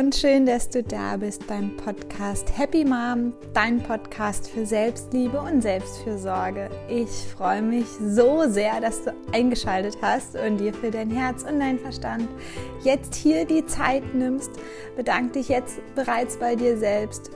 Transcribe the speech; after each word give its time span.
und 0.00 0.14
schön, 0.14 0.46
dass 0.46 0.70
du 0.70 0.82
da 0.82 1.18
bist 1.18 1.46
beim 1.46 1.76
Podcast 1.76 2.56
Happy 2.56 2.86
Mom, 2.86 3.34
dein 3.52 3.82
Podcast 3.82 4.48
für 4.48 4.64
Selbstliebe 4.64 5.38
und 5.38 5.60
Selbstfürsorge. 5.60 6.70
Ich 6.88 7.10
freue 7.10 7.60
mich 7.60 7.84
so 8.02 8.48
sehr, 8.48 8.80
dass 8.80 9.04
du 9.04 9.12
eingeschaltet 9.34 9.98
hast 10.00 10.36
und 10.36 10.56
dir 10.56 10.72
für 10.72 10.90
dein 10.90 11.10
Herz 11.10 11.42
und 11.42 11.60
dein 11.60 11.78
Verstand 11.78 12.28
jetzt 12.82 13.14
hier 13.14 13.44
die 13.44 13.66
Zeit 13.66 14.14
nimmst. 14.14 14.52
Bedanke 14.96 15.32
dich 15.32 15.50
jetzt 15.50 15.80
bereits 15.94 16.38
bei 16.38 16.56
dir 16.56 16.78
selbst, 16.78 17.30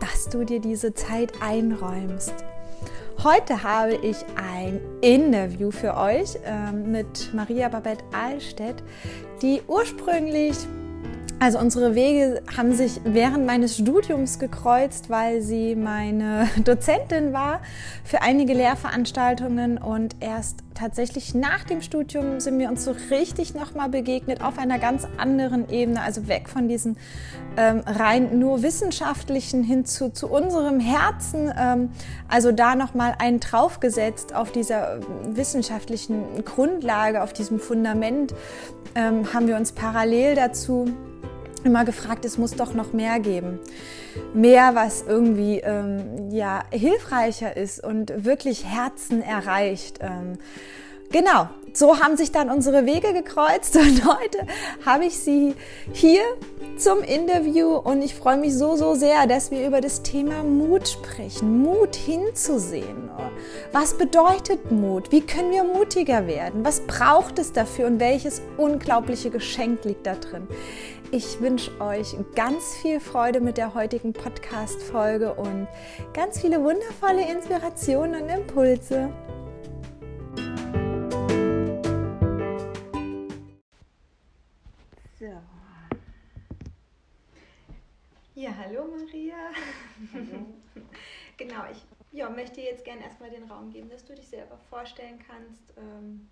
dass 0.00 0.30
du 0.30 0.42
dir 0.44 0.60
diese 0.60 0.94
Zeit 0.94 1.34
einräumst. 1.42 2.32
Heute 3.22 3.62
habe 3.62 3.96
ich 3.96 4.16
ein 4.36 4.80
Interview 5.02 5.70
für 5.70 5.98
euch 5.98 6.36
äh, 6.46 6.72
mit 6.72 7.34
Maria 7.34 7.68
Babette 7.68 8.04
Ahlstedt, 8.10 8.82
die 9.42 9.60
ursprünglich 9.66 10.56
also 11.44 11.58
unsere 11.58 11.94
Wege 11.94 12.40
haben 12.56 12.72
sich 12.72 13.02
während 13.04 13.44
meines 13.44 13.76
Studiums 13.76 14.38
gekreuzt, 14.38 15.10
weil 15.10 15.42
sie 15.42 15.76
meine 15.76 16.48
Dozentin 16.64 17.34
war 17.34 17.60
für 18.02 18.22
einige 18.22 18.54
Lehrveranstaltungen 18.54 19.76
und 19.76 20.16
erst 20.20 20.60
tatsächlich 20.72 21.34
nach 21.34 21.64
dem 21.64 21.82
Studium 21.82 22.40
sind 22.40 22.58
wir 22.58 22.70
uns 22.70 22.84
so 22.84 22.94
richtig 23.10 23.54
nochmal 23.54 23.90
begegnet 23.90 24.42
auf 24.42 24.56
einer 24.56 24.78
ganz 24.78 25.06
anderen 25.18 25.68
Ebene, 25.68 26.00
also 26.00 26.28
weg 26.28 26.48
von 26.48 26.66
diesen 26.66 26.96
ähm, 27.58 27.82
rein 27.84 28.38
nur 28.38 28.62
wissenschaftlichen 28.62 29.62
hin 29.62 29.84
zu, 29.84 30.10
zu 30.14 30.30
unserem 30.30 30.80
Herzen, 30.80 31.52
ähm, 31.60 31.90
also 32.26 32.52
da 32.52 32.74
nochmal 32.74 33.16
einen 33.18 33.40
draufgesetzt 33.40 34.34
auf 34.34 34.50
dieser 34.50 35.00
wissenschaftlichen 35.28 36.42
Grundlage, 36.46 37.22
auf 37.22 37.34
diesem 37.34 37.60
Fundament, 37.60 38.32
ähm, 38.94 39.34
haben 39.34 39.46
wir 39.46 39.56
uns 39.56 39.72
parallel 39.72 40.36
dazu 40.36 40.88
immer 41.64 41.84
gefragt, 41.84 42.24
es 42.24 42.38
muss 42.38 42.52
doch 42.52 42.74
noch 42.74 42.92
mehr 42.92 43.20
geben. 43.20 43.58
Mehr, 44.32 44.74
was 44.74 45.02
irgendwie 45.02 45.60
ähm, 45.60 46.30
ja, 46.30 46.62
hilfreicher 46.70 47.56
ist 47.56 47.82
und 47.82 48.24
wirklich 48.24 48.64
Herzen 48.64 49.22
erreicht. 49.22 49.98
Ähm, 50.00 50.38
genau, 51.10 51.48
so 51.76 52.00
haben 52.00 52.16
sich 52.16 52.32
dann 52.32 52.50
unsere 52.50 52.86
Wege 52.86 53.12
gekreuzt 53.12 53.76
und 53.76 54.04
heute 54.06 54.46
habe 54.86 55.04
ich 55.04 55.18
sie 55.18 55.54
hier 55.92 56.22
zum 56.76 57.02
Interview 57.02 57.76
und 57.76 58.02
ich 58.02 58.14
freue 58.14 58.36
mich 58.36 58.54
so, 58.54 58.76
so 58.76 58.94
sehr, 58.94 59.26
dass 59.26 59.50
wir 59.50 59.66
über 59.66 59.80
das 59.80 60.02
Thema 60.02 60.42
Mut 60.42 60.88
sprechen. 60.88 61.62
Mut 61.62 61.94
hinzusehen. 61.94 63.10
Was 63.72 63.94
bedeutet 63.94 64.70
Mut? 64.70 65.12
Wie 65.12 65.20
können 65.20 65.50
wir 65.50 65.64
mutiger 65.64 66.26
werden? 66.26 66.64
Was 66.64 66.80
braucht 66.80 67.38
es 67.38 67.52
dafür 67.52 67.86
und 67.86 68.00
welches 68.00 68.42
unglaubliche 68.56 69.30
Geschenk 69.30 69.84
liegt 69.84 70.06
da 70.06 70.14
drin? 70.14 70.46
Ich 71.10 71.40
wünsche 71.40 71.70
euch 71.80 72.16
ganz 72.34 72.74
viel 72.82 72.98
Freude 72.98 73.40
mit 73.40 73.56
der 73.56 73.74
heutigen 73.74 74.12
Podcast-Folge 74.12 75.34
und 75.34 75.68
ganz 76.12 76.40
viele 76.40 76.62
wundervolle 76.62 77.22
Inspirationen 77.30 78.22
und 78.22 78.28
Impulse. 78.28 79.10
Ja, 88.36 88.50
hallo 88.56 88.84
Maria. 88.84 89.36
Hallo. 90.12 90.46
genau, 91.38 91.70
ich 91.70 91.78
ja, 92.10 92.28
möchte 92.28 92.60
jetzt 92.60 92.84
gerne 92.84 93.04
erstmal 93.04 93.30
den 93.30 93.44
Raum 93.44 93.70
geben, 93.70 93.88
dass 93.88 94.04
du 94.04 94.14
dich 94.14 94.26
selber 94.26 94.58
vorstellen 94.70 95.20
kannst. 95.24 95.72
Ähm, 95.76 96.28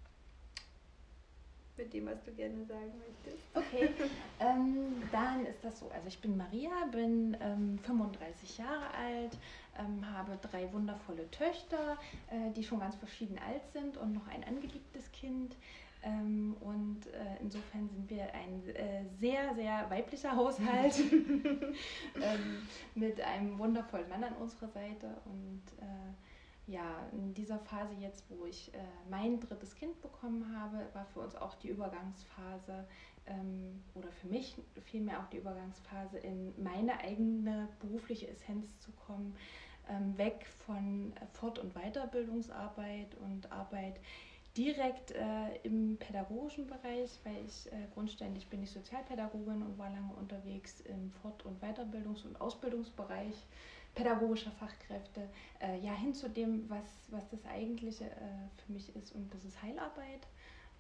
mit 1.77 1.95
dem, 1.95 2.07
was 2.07 2.23
du 2.25 2.33
gerne 2.33 2.65
sagen 2.65 2.93
möchtest. 2.99 3.45
Okay, 3.55 3.89
ähm, 4.41 5.03
dann 5.13 5.47
ist 5.47 5.63
das 5.63 5.79
so. 5.79 5.89
Also 5.91 6.09
ich 6.09 6.21
bin 6.21 6.37
Maria, 6.37 6.71
bin 6.91 7.37
ähm, 7.41 7.79
35 7.85 8.59
Jahre 8.59 8.93
alt, 8.95 9.39
ähm, 9.79 10.05
habe 10.13 10.39
drei 10.43 10.73
wundervolle 10.73 11.31
Töchter, 11.31 11.99
äh, 12.31 12.51
die 12.53 12.65
schon 12.65 12.81
ganz 12.81 12.97
verschieden 12.97 13.39
alt 13.39 13.63
sind 13.73 13.97
und 13.97 14.13
noch 14.13 14.27
ein 14.29 14.45
angeliebtes 14.45 15.11
Kind. 15.13 15.57
Ähm, 16.03 16.57
und 16.61 17.07
äh, 17.07 17.37
insofern 17.41 17.89
sind 17.89 18.11
wir 18.11 18.35
ein 18.35 18.69
äh, 18.75 19.05
sehr, 19.21 19.55
sehr 19.55 19.89
weiblicher 19.91 20.35
Haushalt. 20.35 20.95
Ähm, 22.21 22.67
mit 22.95 23.21
einem 23.21 23.59
wundervollen 23.59 24.09
Mann 24.09 24.23
an 24.23 24.35
unserer 24.35 24.69
Seite. 24.69 25.17
Und 25.25 25.63
äh, 25.81 26.71
ja, 26.71 27.07
in 27.13 27.35
dieser 27.35 27.59
Phase 27.59 27.95
jetzt, 28.01 28.25
wo 28.29 28.45
ich 28.47 28.73
äh, 28.75 28.79
mein 29.11 29.41
drittes 29.41 29.75
Kind 29.75 30.01
bekommen 30.01 30.57
habe, 30.57 30.87
war 30.93 31.07
für 31.07 31.21
uns 31.21 31.35
auch 31.35 31.55
die 31.57 31.69
Übergangsphase 31.69 32.87
ähm, 33.27 33.83
oder 33.95 34.11
für 34.13 34.29
mich 34.29 34.57
vielmehr 34.85 35.21
auch 35.21 35.29
die 35.31 35.39
Übergangsphase, 35.39 36.19
in 36.19 36.53
meine 36.63 36.99
eigene 37.01 37.69
berufliche 37.81 38.29
Essenz 38.29 38.79
zu 38.79 38.93
kommen, 38.93 39.35
ähm, 39.89 40.17
weg 40.17 40.47
von 40.67 41.13
Fort- 41.33 41.59
und 41.59 41.75
Weiterbildungsarbeit 41.75 43.17
und 43.17 43.51
Arbeit 43.51 43.99
direkt 44.57 45.13
äh, 45.13 45.57
im 45.63 45.97
pädagogischen 45.97 46.67
Bereich, 46.67 47.19
weil 47.25 47.45
ich 47.47 47.73
äh, 47.73 47.87
grundständig 47.95 48.49
bin 48.49 48.63
ich 48.63 48.71
Sozialpädagogin 48.71 49.63
und 49.63 49.79
war 49.79 49.91
lange 49.91 50.13
unterwegs 50.15 50.81
im 50.83 51.11
Fort- 51.11 51.45
und 51.47 51.63
Weiterbildungs- 51.63 52.27
und 52.27 52.41
Ausbildungsbereich 52.41 53.35
pädagogischer 53.95 54.51
Fachkräfte, 54.53 55.29
äh, 55.61 55.79
ja, 55.81 55.93
hin 55.93 56.15
zu 56.15 56.29
dem, 56.29 56.69
was, 56.69 56.85
was 57.09 57.29
das 57.29 57.45
Eigentliche 57.47 58.05
äh, 58.05 58.49
für 58.65 58.73
mich 58.73 58.95
ist. 58.97 59.15
Und 59.15 59.33
das 59.35 59.45
ist 59.45 59.63
Heilarbeit, 59.63 60.27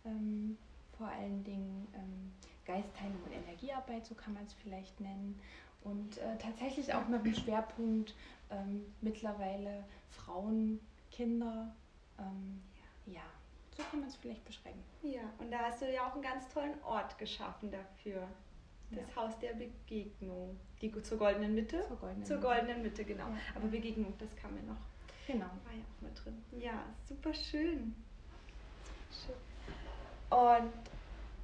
ähm, 0.04 0.56
vor 0.96 1.08
allen 1.08 1.44
Dingen 1.44 1.88
ähm, 1.94 2.32
Geistheilung 2.64 3.22
und 3.24 3.32
Energiearbeit, 3.32 4.06
so 4.06 4.14
kann 4.14 4.34
man 4.34 4.44
es 4.44 4.52
vielleicht 4.54 4.98
nennen. 5.00 5.38
Und 5.84 6.18
äh, 6.18 6.38
tatsächlich 6.38 6.94
auch 6.94 7.08
mit 7.08 7.24
dem 7.24 7.34
Schwerpunkt 7.34 8.14
ähm, 8.50 8.86
mittlerweile 9.00 9.84
Frauen, 10.10 10.80
Kinder, 11.10 11.74
ähm, 12.18 12.62
ja. 13.06 13.22
So 13.76 13.82
kann 13.82 14.00
man 14.00 14.08
es 14.08 14.16
vielleicht 14.16 14.44
beschreiben. 14.44 14.82
Ja, 15.02 15.22
und 15.38 15.50
da 15.50 15.58
hast 15.60 15.82
du 15.82 15.92
ja 15.92 16.08
auch 16.08 16.14
einen 16.14 16.22
ganz 16.22 16.48
tollen 16.52 16.82
Ort 16.84 17.16
geschaffen 17.18 17.70
dafür. 17.70 18.28
Das 18.90 19.08
ja. 19.08 19.16
Haus 19.16 19.38
der 19.38 19.54
Begegnung. 19.54 20.58
Die 20.80 20.92
zur 21.02 21.18
goldenen 21.18 21.54
Mitte? 21.54 21.82
Zur 21.88 21.96
goldenen, 21.96 22.24
zur 22.24 22.38
goldenen 22.38 22.82
Mitte. 22.82 23.04
genau. 23.04 23.28
Ja. 23.28 23.38
Aber 23.54 23.68
Begegnung, 23.68 24.12
das 24.18 24.34
kam 24.36 24.54
ja 24.56 24.62
noch. 24.62 24.80
Genau. 25.26 25.46
War 25.46 25.72
ja 25.72 25.82
auch 25.82 26.02
mit 26.02 26.24
drin. 26.24 26.42
Ja, 26.60 26.84
super 27.08 27.32
schön. 27.32 27.94
Super 29.08 29.34
schön. 29.34 30.38
Und 30.38 30.72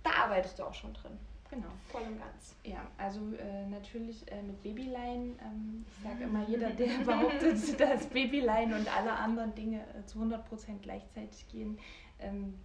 da 0.03 0.11
arbeitest 0.25 0.59
du 0.59 0.65
auch 0.65 0.75
schon 0.75 0.93
drin. 0.93 1.19
Genau. 1.51 1.69
Voll 1.89 2.03
und 2.03 2.19
ganz. 2.19 2.57
Ja, 2.63 2.87
also 2.99 3.21
äh, 3.37 3.67
natürlich 3.69 4.31
äh, 4.31 4.43
mit 4.43 4.63
Babyline. 4.63 5.35
Ähm, 5.43 5.87
ich 5.89 6.03
sage 6.03 6.25
immer, 6.25 6.47
jeder, 6.47 6.71
der 6.71 6.99
behauptet, 7.05 7.81
dass 7.81 8.07
Babyline 8.07 8.77
und 8.77 8.95
alle 8.95 9.13
anderen 9.13 9.55
Dinge 9.55 9.81
äh, 9.95 10.05
zu 10.05 10.19
100% 10.19 10.41
gleichzeitig 10.83 11.49
gehen, 11.49 11.79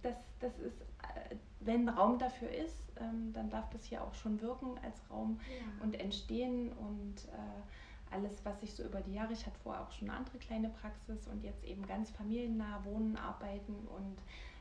das, 0.02 0.16
das 0.40 0.58
ist, 0.58 0.80
äh, 0.80 1.36
wenn 1.60 1.88
Raum 1.88 2.18
dafür 2.18 2.50
ist, 2.50 2.92
ähm, 3.00 3.32
dann 3.32 3.50
darf 3.50 3.68
das 3.70 3.84
hier 3.84 4.02
auch 4.02 4.14
schon 4.14 4.40
wirken 4.40 4.78
als 4.82 5.00
Raum 5.10 5.40
ja. 5.48 5.84
und 5.84 5.98
entstehen 5.98 6.72
und 6.72 7.24
äh, 7.32 8.14
alles, 8.14 8.44
was 8.44 8.60
sich 8.60 8.72
so 8.74 8.84
über 8.84 9.00
die 9.00 9.14
Jahre, 9.14 9.32
ich 9.32 9.44
hatte 9.44 9.58
vorher 9.62 9.82
auch 9.82 9.90
schon 9.90 10.08
eine 10.08 10.18
andere 10.18 10.38
kleine 10.38 10.68
Praxis 10.68 11.26
und 11.26 11.42
jetzt 11.42 11.64
eben 11.64 11.86
ganz 11.86 12.10
familiennah 12.10 12.84
wohnen, 12.84 13.16
arbeiten 13.16 13.74
und 13.74 14.16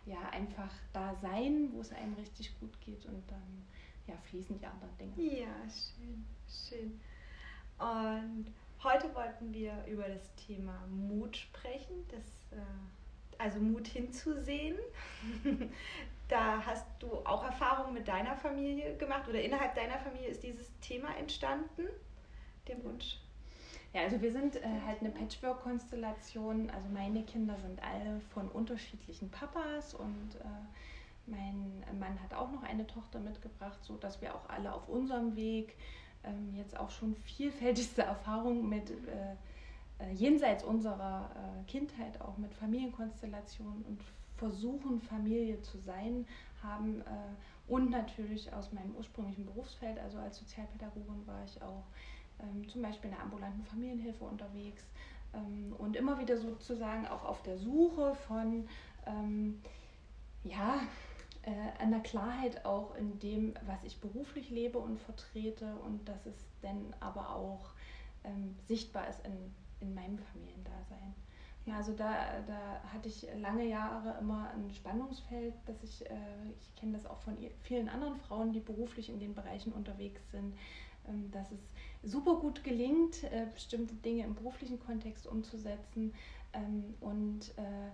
ja, 0.06 0.30
einfach 0.32 0.72
da 0.92 1.16
sein, 1.16 1.70
wo 1.72 1.82
es 1.82 1.92
einem 1.94 2.14
richtig 2.16 2.60
gut 2.60 2.80
geht 2.82 3.06
und 3.06 3.24
dann 3.30 3.66
ja, 4.08 4.16
fließen 4.24 4.58
die 4.58 4.66
anderen 4.66 4.98
Dinge. 4.98 5.40
Ja, 5.40 5.56
schön, 5.70 6.26
schön. 6.48 7.00
Und 7.80 8.52
heute 8.84 9.14
wollten 9.16 9.54
wir 9.54 9.86
über 9.88 10.08
das 10.08 10.34
Thema 10.36 10.86
Mut 10.88 11.38
sprechen, 11.38 12.06
das, 12.10 12.58
äh, 12.58 12.62
also 13.44 13.60
Mut 13.60 13.88
hinzusehen. 13.88 14.78
Da 16.30 16.66
hast 16.66 16.88
du 17.00 17.18
auch 17.26 17.44
Erfahrungen 17.44 17.94
mit 17.94 18.08
deiner 18.08 18.36
Familie 18.36 18.96
gemacht 18.96 19.28
oder 19.28 19.42
innerhalb 19.42 19.76
deiner 19.76 20.00
Familie 20.00 20.30
ist 20.30 20.42
dieses 20.42 20.72
Thema 20.80 21.16
entstanden, 21.18 21.84
der 22.68 22.82
Wunsch? 22.84 23.20
Ja, 23.94 24.02
also 24.02 24.20
wir 24.22 24.32
sind 24.32 24.56
äh, 24.56 24.62
halt 24.88 25.02
eine 25.02 25.12
Patchwork-Konstellation. 25.12 26.70
Also 26.72 26.88
meine 26.90 27.24
Kinder 27.24 27.56
sind 27.60 27.84
alle 27.84 28.22
von 28.34 28.48
unterschiedlichen 28.48 29.30
Papas 29.30 29.94
und 29.94 30.36
äh, 30.40 31.28
mein 31.28 31.84
Mann 32.00 32.20
hat 32.24 32.34
auch 32.34 32.50
noch 32.52 32.64
eine 32.64 32.88
Tochter 32.88 33.20
mitgebracht, 33.20 33.78
so 33.84 33.98
dass 33.98 34.22
wir 34.22 34.34
auch 34.34 34.50
alle 34.50 34.74
auf 34.74 34.88
unserem 34.88 35.36
Weg 35.36 35.76
ähm, 36.24 36.56
jetzt 36.56 36.76
auch 36.80 36.90
schon 36.90 37.16
vielfältigste 37.18 38.02
Erfahrungen 38.04 38.68
mit 38.70 38.90
äh 38.90 39.36
jenseits 40.14 40.64
unserer 40.64 41.30
äh, 41.36 41.64
Kindheit 41.70 42.20
auch 42.22 42.38
mit 42.38 42.54
Familienkonstellationen 42.54 43.84
und 43.86 44.02
versuchen, 44.38 45.00
Familie 45.02 45.62
zu 45.62 45.78
sein, 45.78 46.26
haben 46.62 47.02
äh, 47.02 47.72
und 47.72 47.92
natürlich 47.92 48.52
aus 48.54 48.72
meinem 48.74 48.96
ursprünglichen 48.96 49.46
Berufsfeld, 49.46 50.00
also 50.00 50.18
als 50.18 50.38
Sozialpädagogin 50.38 51.26
war 51.26 51.44
ich 51.46 51.62
auch 51.62 51.86
ähm, 52.42 52.68
zum 52.68 52.82
Beispiel 52.82 53.10
in 53.10 53.16
der 53.16 53.24
ambulanten 53.24 53.64
Familienhilfe 53.64 54.24
unterwegs 54.26 54.84
ähm, 55.34 55.74
und 55.78 55.96
immer 55.96 56.20
wieder 56.20 56.38
sozusagen 56.38 57.08
auch 57.08 57.24
auf 57.24 57.42
der 57.44 57.58
Suche 57.58 58.16
von, 58.16 58.68
ähm, 59.06 59.62
ja, 60.44 60.82
äh, 61.44 61.84
an 61.84 62.04
Klarheit 62.04 62.66
auch 62.66 62.96
in 62.96 63.20
dem, 63.20 63.54
was 63.66 63.84
ich 63.84 64.00
beruflich 64.00 64.50
lebe 64.50 64.78
und 64.78 65.00
vertrete 65.00 65.76
und 65.86 66.08
dass 66.08 66.26
es 66.26 66.36
dann 66.62 66.94
aber 67.02 67.36
auch 67.36 67.72
sichtbar 68.66 69.10
ist 69.10 69.20
in, 69.26 69.34
in 69.84 69.94
meinem 69.94 70.18
Familiendasein. 70.18 71.14
Ja, 71.66 71.78
also 71.78 71.94
da, 71.94 72.42
da 72.46 72.82
hatte 72.92 73.08
ich 73.08 73.26
lange 73.40 73.66
Jahre 73.66 74.18
immer 74.20 74.50
ein 74.50 74.70
Spannungsfeld, 74.72 75.54
dass 75.66 75.82
ich, 75.82 76.06
äh, 76.10 76.16
ich 76.60 76.76
kenne 76.76 76.94
das 76.94 77.06
auch 77.06 77.20
von 77.20 77.38
vielen 77.62 77.88
anderen 77.88 78.18
Frauen, 78.18 78.52
die 78.52 78.60
beruflich 78.60 79.10
in 79.10 79.20
den 79.20 79.34
Bereichen 79.34 79.72
unterwegs 79.72 80.22
sind, 80.32 80.56
ähm, 81.08 81.32
dass 81.32 81.52
es 81.52 81.62
super 82.04 82.36
gut 82.36 82.64
gelingt, 82.66 83.24
äh, 83.24 83.48
bestimmte 83.54 83.96
Dinge 83.96 84.26
im 84.26 84.36
beruflichen 84.36 84.78
Kontext 84.80 85.26
umzusetzen 85.26 86.14
ähm, 86.52 86.96
und 87.00 87.58
äh, 87.58 87.92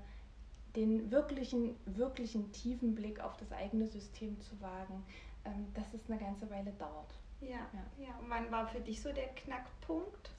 den 0.75 1.11
wirklichen, 1.11 1.75
wirklichen 1.85 2.51
tiefen 2.51 2.95
Blick 2.95 3.19
auf 3.19 3.37
das 3.37 3.51
eigene 3.51 3.85
System 3.87 4.39
zu 4.41 4.59
wagen, 4.61 5.03
ähm, 5.45 5.67
dass 5.75 5.93
es 5.93 6.09
eine 6.09 6.19
ganze 6.19 6.49
Weile 6.49 6.71
dauert. 6.73 7.13
Ja, 7.41 7.49
ja. 7.49 8.05
ja. 8.05 8.19
Und 8.19 8.29
wann 8.29 8.51
war 8.51 8.67
für 8.67 8.79
dich 8.79 8.99
so 8.99 9.11
der 9.11 9.27
Knackpunkt? 9.29 10.31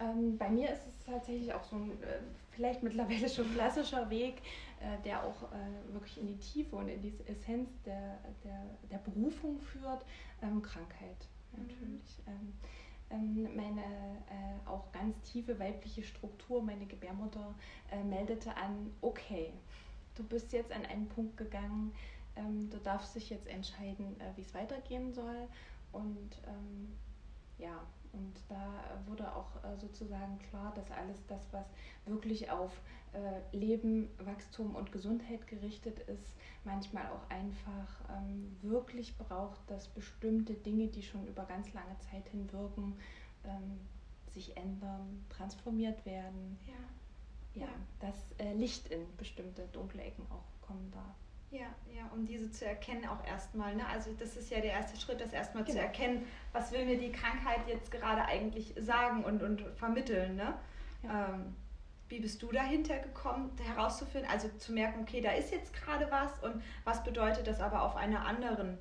Ähm, 0.00 0.36
bei 0.38 0.48
mir 0.48 0.70
ist 0.70 0.86
es 0.86 1.04
tatsächlich 1.04 1.52
auch 1.52 1.64
so 1.64 1.76
ein 1.76 1.90
äh, 2.02 2.18
vielleicht 2.50 2.82
mittlerweile 2.82 3.28
schon 3.28 3.52
klassischer 3.54 4.08
Weg, 4.10 4.38
äh, 4.80 5.02
der 5.04 5.24
auch 5.24 5.42
äh, 5.52 5.92
wirklich 5.92 6.18
in 6.18 6.26
die 6.26 6.38
Tiefe 6.38 6.76
und 6.76 6.88
in 6.88 7.02
die 7.02 7.14
Essenz 7.26 7.68
der, 7.84 8.18
der, 8.44 8.64
der 8.90 8.98
Berufung 8.98 9.58
führt, 9.60 10.04
ähm, 10.42 10.62
Krankheit 10.62 11.28
natürlich. 11.56 12.18
Mhm. 12.26 12.52
Ähm, 13.10 13.48
meine 13.54 13.82
äh, 13.82 14.68
auch 14.68 14.90
ganz 14.92 15.20
tiefe 15.20 15.58
weibliche 15.58 16.02
Struktur, 16.02 16.62
meine 16.62 16.86
Gebärmutter, 16.86 17.54
äh, 17.90 18.02
meldete 18.02 18.56
an, 18.56 18.90
okay, 19.02 19.52
du 20.14 20.24
bist 20.24 20.52
jetzt 20.52 20.72
an 20.72 20.86
einen 20.86 21.08
Punkt 21.08 21.36
gegangen, 21.36 21.92
ähm, 22.36 22.70
du 22.70 22.78
darfst 22.78 23.14
dich 23.14 23.28
jetzt 23.28 23.46
entscheiden, 23.46 24.18
äh, 24.18 24.36
wie 24.36 24.40
es 24.40 24.54
weitergehen 24.54 25.12
soll. 25.12 25.46
Und 25.92 26.38
ähm, 26.46 26.96
ja, 27.58 27.86
und 28.12 28.34
da 28.48 28.84
wurde 29.06 29.34
auch 29.34 29.56
äh, 29.64 29.76
sozusagen 29.78 30.38
klar, 30.38 30.72
dass 30.74 30.90
alles 30.90 31.24
das, 31.26 31.52
was 31.52 31.66
wirklich 32.04 32.50
auf 32.50 32.72
äh, 33.12 33.56
Leben, 33.56 34.08
Wachstum 34.18 34.74
und 34.74 34.92
Gesundheit 34.92 35.46
gerichtet 35.46 35.98
ist, 36.00 36.36
manchmal 36.64 37.06
auch 37.06 37.28
einfach 37.30 38.00
ähm, 38.10 38.56
wirklich 38.62 39.16
braucht, 39.16 39.60
dass 39.68 39.88
bestimmte 39.88 40.54
Dinge, 40.54 40.88
die 40.88 41.02
schon 41.02 41.26
über 41.26 41.44
ganz 41.44 41.72
lange 41.72 41.98
Zeit 42.10 42.28
hin 42.28 42.50
wirken, 42.52 42.96
ähm, 43.44 43.80
sich 44.30 44.56
ändern, 44.56 45.24
transformiert 45.28 46.04
werden. 46.06 46.58
Ja, 46.66 47.62
ja, 47.62 47.66
ja. 47.66 47.72
dass 48.00 48.32
äh, 48.38 48.54
Licht 48.54 48.88
in 48.88 49.06
bestimmte 49.16 49.66
dunkle 49.68 50.02
Ecken 50.02 50.24
auch 50.30 50.66
kommen 50.66 50.90
darf. 50.90 51.16
Ja, 51.52 51.66
ja, 51.94 52.08
um 52.14 52.24
diese 52.24 52.50
zu 52.50 52.64
erkennen 52.64 53.06
auch 53.06 53.22
erstmal. 53.26 53.76
Ne? 53.76 53.86
Also 53.86 54.10
das 54.18 54.36
ist 54.36 54.50
ja 54.50 54.60
der 54.60 54.72
erste 54.72 54.98
Schritt, 54.98 55.20
das 55.20 55.34
erstmal 55.34 55.64
genau. 55.64 55.76
zu 55.76 55.82
erkennen, 55.82 56.26
was 56.52 56.72
will 56.72 56.86
mir 56.86 56.98
die 56.98 57.12
Krankheit 57.12 57.60
jetzt 57.68 57.90
gerade 57.90 58.24
eigentlich 58.24 58.72
sagen 58.78 59.22
und, 59.22 59.42
und 59.42 59.60
vermitteln. 59.76 60.36
Ne? 60.36 60.54
Ja. 61.02 61.28
Ähm, 61.28 61.54
wie 62.08 62.20
bist 62.20 62.42
du 62.42 62.50
dahinter 62.52 62.98
gekommen, 62.98 63.50
herauszufinden, 63.62 64.30
also 64.30 64.48
zu 64.58 64.72
merken, 64.72 65.00
okay, 65.02 65.20
da 65.20 65.32
ist 65.32 65.50
jetzt 65.50 65.74
gerade 65.74 66.10
was 66.10 66.38
und 66.42 66.62
was 66.84 67.04
bedeutet 67.04 67.46
das 67.46 67.60
aber 67.60 67.82
auf 67.82 67.96
einer 67.96 68.26
anderen 68.26 68.78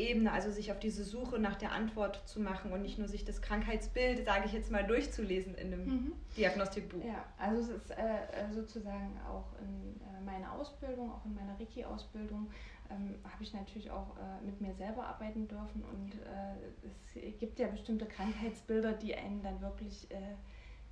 Ebene, 0.00 0.32
also 0.32 0.50
sich 0.50 0.72
auf 0.72 0.78
diese 0.78 1.04
Suche 1.04 1.38
nach 1.38 1.56
der 1.56 1.72
Antwort 1.72 2.26
zu 2.26 2.40
machen 2.40 2.72
und 2.72 2.82
nicht 2.82 2.98
nur 2.98 3.08
sich 3.08 3.24
das 3.24 3.42
Krankheitsbild, 3.42 4.24
sage 4.24 4.46
ich 4.46 4.52
jetzt 4.52 4.70
mal, 4.70 4.84
durchzulesen 4.84 5.54
in 5.54 5.72
einem 5.72 5.84
mhm. 5.84 6.12
Diagnostikbuch. 6.36 7.04
Ja, 7.04 7.24
also 7.38 7.60
es 7.60 7.68
ist 7.68 7.90
äh, 7.90 8.52
sozusagen 8.52 9.20
auch 9.28 9.52
in 9.60 10.00
äh, 10.00 10.24
meiner 10.24 10.52
Ausbildung, 10.52 11.10
auch 11.12 11.24
in 11.24 11.34
meiner 11.34 11.58
Reiki-Ausbildung, 11.58 12.50
ähm, 12.90 13.14
habe 13.24 13.42
ich 13.42 13.52
natürlich 13.52 13.90
auch 13.90 14.16
äh, 14.16 14.44
mit 14.44 14.60
mir 14.60 14.74
selber 14.74 15.06
arbeiten 15.06 15.46
dürfen 15.46 15.84
und 15.92 16.14
äh, 16.14 17.28
es 17.28 17.38
gibt 17.38 17.58
ja 17.58 17.68
bestimmte 17.68 18.06
Krankheitsbilder, 18.06 18.92
die 18.92 19.14
einen 19.14 19.42
dann 19.42 19.60
wirklich 19.60 20.10
äh, 20.10 20.34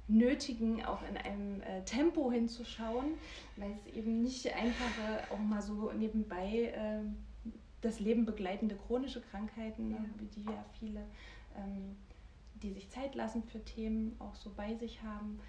nötigen, 0.07 0.85
auch 0.85 1.03
in 1.09 1.17
einem 1.17 1.61
äh, 1.63 1.83
Tempo 1.85 2.31
hinzuschauen, 2.31 3.15
weil 3.57 3.73
es 3.73 3.87
eben 3.95 4.23
nicht 4.23 4.55
einfach 4.55 5.31
auch 5.31 5.39
mal 5.39 5.61
so 5.61 5.93
nebenbei 5.93 6.73
das 7.81 8.01
Leben 8.01 8.25
begleitende 8.25 8.77
chronische 8.77 9.21
Krankheiten, 9.21 9.93
ja. 9.93 9.99
wie 10.17 10.27
die 10.27 10.45
ja 10.45 10.65
viele, 10.79 11.05
ähm, 11.57 11.97
die 12.55 12.73
sich 12.73 12.91
Zeit 12.91 13.15
lassen 13.15 13.43
für 13.45 13.65
Themen, 13.65 14.17
auch 14.19 14.35
so 14.35 14.51
bei 14.57 14.75
sich 14.75 15.03
haben, 15.03 15.41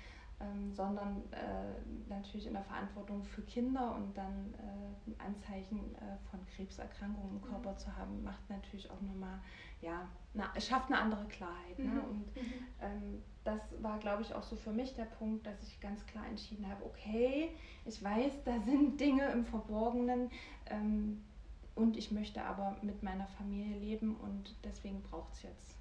ähm, 0.41 0.71
sondern 0.73 1.21
äh, 1.31 2.09
natürlich 2.09 2.47
in 2.47 2.53
der 2.53 2.63
Verantwortung 2.63 3.23
für 3.23 3.41
Kinder 3.41 3.95
und 3.95 4.17
dann 4.17 4.53
äh, 4.53 5.21
Anzeichen 5.21 5.79
äh, 5.95 6.17
von 6.29 6.39
Krebserkrankungen 6.55 7.37
im 7.37 7.41
Körper 7.41 7.71
mhm. 7.71 7.77
zu 7.77 7.95
haben, 7.97 8.23
macht 8.23 8.49
natürlich 8.49 8.89
auch 8.89 9.01
nochmal, 9.01 9.39
ja, 9.81 10.07
na, 10.33 10.49
schafft 10.59 10.91
eine 10.91 11.01
andere 11.01 11.25
Klarheit. 11.25 11.77
Ne? 11.77 11.85
Mhm. 11.85 11.93
Ne? 11.93 12.01
Und 12.03 12.35
mhm. 12.35 12.53
ähm, 12.81 13.23
das 13.43 13.59
war, 13.81 13.99
glaube 13.99 14.21
ich, 14.21 14.33
auch 14.33 14.43
so 14.43 14.55
für 14.55 14.71
mich 14.71 14.93
der 14.93 15.05
Punkt, 15.05 15.45
dass 15.45 15.61
ich 15.63 15.79
ganz 15.81 16.05
klar 16.05 16.25
entschieden 16.27 16.69
habe, 16.69 16.85
okay, 16.85 17.49
ich 17.85 18.01
weiß, 18.01 18.43
da 18.45 18.59
sind 18.61 18.99
Dinge 18.99 19.25
im 19.31 19.43
Verborgenen, 19.43 20.29
ähm, 20.67 21.21
und 21.79 21.95
ich 21.95 22.11
möchte 22.11 22.43
aber 22.43 22.75
mit 22.81 23.01
meiner 23.03 23.27
Familie 23.27 23.77
leben 23.77 24.15
und 24.17 24.53
deswegen 24.63 25.01
braucht 25.01 25.33
es 25.33 25.43
jetzt 25.43 25.75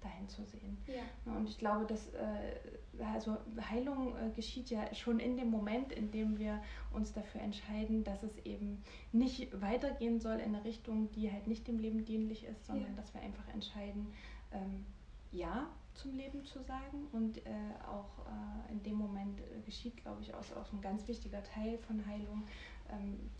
dahin 0.00 0.28
zu 0.28 0.44
sehen. 0.44 0.76
Ja. 0.86 1.32
Und 1.32 1.48
ich 1.48 1.56
glaube, 1.56 1.86
dass 1.86 2.12
äh, 2.14 3.04
also 3.14 3.36
Heilung 3.70 4.16
äh, 4.16 4.30
geschieht 4.34 4.70
ja 4.70 4.92
schon 4.94 5.20
in 5.20 5.36
dem 5.36 5.50
Moment, 5.50 5.92
in 5.92 6.10
dem 6.10 6.38
wir 6.38 6.60
uns 6.92 7.12
dafür 7.12 7.40
entscheiden, 7.40 8.02
dass 8.04 8.22
es 8.22 8.36
eben 8.44 8.82
nicht 9.12 9.60
weitergehen 9.60 10.20
soll 10.20 10.38
in 10.40 10.54
eine 10.54 10.64
Richtung, 10.64 11.10
die 11.12 11.30
halt 11.30 11.46
nicht 11.46 11.66
dem 11.68 11.78
Leben 11.78 12.04
dienlich 12.04 12.44
ist, 12.44 12.66
sondern 12.66 12.90
ja. 12.90 12.96
dass 12.96 13.14
wir 13.14 13.20
einfach 13.20 13.48
entscheiden, 13.54 14.08
ähm, 14.52 14.84
ja 15.32 15.68
zum 15.94 16.14
Leben 16.14 16.44
zu 16.44 16.60
sagen. 16.62 17.06
Und 17.12 17.38
äh, 17.38 17.50
auch 17.86 18.26
äh, 18.26 18.72
in 18.72 18.82
dem 18.82 18.96
Moment 18.96 19.40
äh, 19.40 19.60
geschieht, 19.64 19.96
glaube 19.96 20.22
ich, 20.22 20.34
auch, 20.34 20.44
auch 20.56 20.72
ein 20.72 20.80
ganz 20.80 21.06
wichtiger 21.08 21.42
Teil 21.42 21.78
von 21.78 22.04
Heilung, 22.06 22.44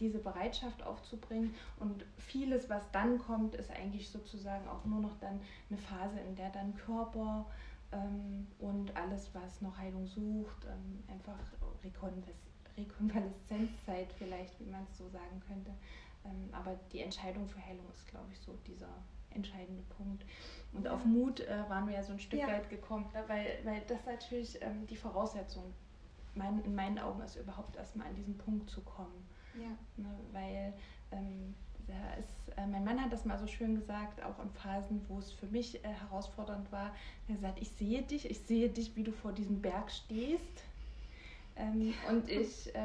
diese 0.01 0.19
Bereitschaft 0.19 0.83
aufzubringen. 0.83 1.55
Und 1.79 2.05
vieles, 2.19 2.69
was 2.69 2.91
dann 2.93 3.19
kommt, 3.19 3.55
ist 3.55 3.71
eigentlich 3.71 4.09
sozusagen 4.09 4.69
auch 4.69 4.85
nur 4.85 5.01
noch 5.01 5.19
dann 5.21 5.41
eine 5.71 5.79
Phase, 5.79 6.21
in 6.21 6.37
der 6.37 6.51
dann 6.51 6.75
Körper 6.77 7.47
ähm, 7.93 8.47
und 8.59 8.97
alles, 8.97 9.31
was 9.35 9.61
noch 9.61 9.77
Heilung 9.79 10.07
sucht, 10.07 10.67
ähm, 10.67 11.03
einfach 11.09 11.39
Rekonvaleszenzzeit 12.77 14.13
vielleicht, 14.19 14.59
wie 14.61 14.71
man 14.71 14.85
es 14.91 14.99
so 14.99 15.09
sagen 15.09 15.43
könnte. 15.47 15.71
Ähm, 16.25 16.49
aber 16.53 16.79
die 16.93 17.01
Entscheidung 17.01 17.47
für 17.47 17.65
Heilung 17.65 17.87
ist, 17.93 18.07
glaube 18.09 18.27
ich, 18.33 18.41
so 18.41 18.53
dieser 18.67 18.89
entscheidende 19.31 19.83
Punkt. 19.97 20.25
Und 20.73 20.89
auf 20.89 21.05
Mut 21.05 21.41
äh, 21.41 21.65
waren 21.69 21.87
wir 21.87 21.95
ja 21.95 22.03
so 22.03 22.13
ein 22.13 22.21
Stück 22.21 22.41
ja. 22.41 22.49
weit 22.49 22.69
gekommen, 22.69 23.07
ne? 23.13 23.23
weil, 23.27 23.59
weil 23.65 23.83
das 23.87 24.05
natürlich 24.07 24.61
ähm, 24.63 24.87
die 24.87 24.97
Voraussetzung 24.97 25.73
mein, 26.35 26.63
in 26.65 26.75
meinen 26.75 26.99
Augen 26.99 27.21
ist, 27.23 27.37
überhaupt 27.37 27.77
erstmal 27.77 28.09
an 28.09 28.15
diesen 28.15 28.37
Punkt 28.37 28.71
zu 28.71 28.83
kommen. 28.83 29.27
Ja. 29.57 29.77
Ne, 29.97 30.19
weil 30.33 30.75
ähm, 31.13 31.55
da 31.87 32.15
ist, 32.15 32.59
äh, 32.59 32.67
mein 32.67 32.85
Mann 32.85 33.01
hat 33.01 33.13
das 33.13 33.25
mal 33.25 33.39
so 33.39 33.47
schön 33.47 33.75
gesagt, 33.77 34.23
auch 34.23 34.39
in 34.43 34.51
Phasen, 34.51 35.01
wo 35.09 35.19
es 35.19 35.33
für 35.33 35.47
mich 35.47 35.85
äh, 35.85 35.89
herausfordernd 35.89 36.71
war. 36.73 36.95
Er 37.27 37.35
hat 37.35 37.41
gesagt, 37.41 37.59
ich 37.61 37.71
sehe 37.71 38.03
dich, 38.03 38.29
ich 38.29 38.41
sehe 38.41 38.69
dich, 38.69 38.97
wie 38.97 39.05
du 39.05 39.13
vor 39.13 39.33
diesem 39.33 39.61
Berg 39.61 39.91
stehst. 39.91 40.65
Ähm, 41.57 41.95
und 42.11 42.29
ich 42.29 42.75
äh, 42.75 42.81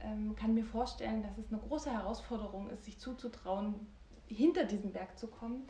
ähm, 0.00 0.34
kann 0.36 0.54
mir 0.54 0.64
vorstellen, 0.64 1.22
dass 1.22 1.36
es 1.38 1.52
eine 1.52 1.60
große 1.60 1.90
Herausforderung 1.90 2.70
ist, 2.70 2.84
sich 2.84 2.98
zuzutrauen, 2.98 3.74
hinter 4.26 4.64
diesen 4.64 4.92
Berg 4.92 5.18
zu 5.18 5.26
kommen. 5.26 5.64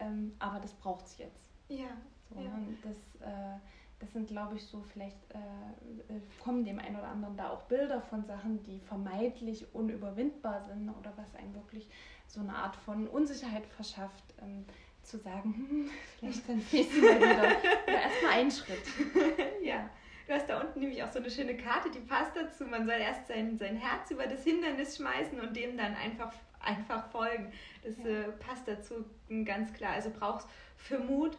Ähm, 0.00 0.32
aber 0.38 0.60
das 0.60 0.72
braucht 0.74 1.06
es 1.06 1.18
jetzt. 1.18 1.48
Ja. 1.68 1.88
So, 2.30 2.40
ja. 2.40 2.56
Ne? 2.56 2.76
Das, 2.82 3.20
äh, 3.28 3.58
das 4.00 4.12
sind, 4.12 4.28
glaube 4.28 4.56
ich, 4.56 4.64
so 4.64 4.80
vielleicht 4.92 5.18
äh, 5.34 6.12
äh, 6.12 6.20
kommen 6.42 6.64
dem 6.64 6.78
einen 6.78 6.96
oder 6.96 7.08
anderen 7.08 7.36
da 7.36 7.50
auch 7.50 7.62
Bilder 7.62 8.00
von 8.00 8.24
Sachen, 8.24 8.62
die 8.64 8.78
vermeintlich 8.80 9.74
unüberwindbar 9.74 10.64
sind 10.68 10.88
oder 10.88 11.12
was 11.16 11.34
einem 11.34 11.54
wirklich 11.54 11.88
so 12.26 12.40
eine 12.40 12.54
Art 12.54 12.76
von 12.76 13.08
Unsicherheit 13.08 13.66
verschafft, 13.66 14.22
ähm, 14.40 14.64
zu 15.02 15.18
sagen, 15.18 15.54
hm, 15.68 15.90
vielleicht 16.18 16.48
dann 16.48 16.62
nächste 16.72 17.00
Mal 17.00 17.16
wieder. 17.18 17.56
Oder 17.86 18.02
erstmal 18.02 18.32
einen 18.32 18.50
Schritt. 18.50 18.84
ja. 19.62 19.90
Du 20.26 20.34
hast 20.34 20.46
da 20.46 20.60
unten 20.60 20.80
nämlich 20.80 21.02
auch 21.02 21.10
so 21.10 21.20
eine 21.20 21.30
schöne 21.30 21.56
Karte, 21.56 21.90
die 21.90 22.00
passt 22.00 22.36
dazu. 22.36 22.66
Man 22.66 22.84
soll 22.84 22.96
erst 22.96 23.26
sein, 23.28 23.56
sein 23.56 23.76
Herz 23.76 24.10
über 24.10 24.26
das 24.26 24.44
Hindernis 24.44 24.98
schmeißen 24.98 25.40
und 25.40 25.56
dem 25.56 25.78
dann 25.78 25.94
einfach, 25.94 26.34
einfach 26.60 27.10
folgen. 27.10 27.50
Das 27.82 27.96
ja. 27.96 28.04
äh, 28.04 28.32
passt 28.32 28.68
dazu 28.68 29.06
ganz 29.46 29.72
klar. 29.72 29.92
Also 29.94 30.10
brauchst 30.10 30.46
für 30.76 30.98
Mut 30.98 31.38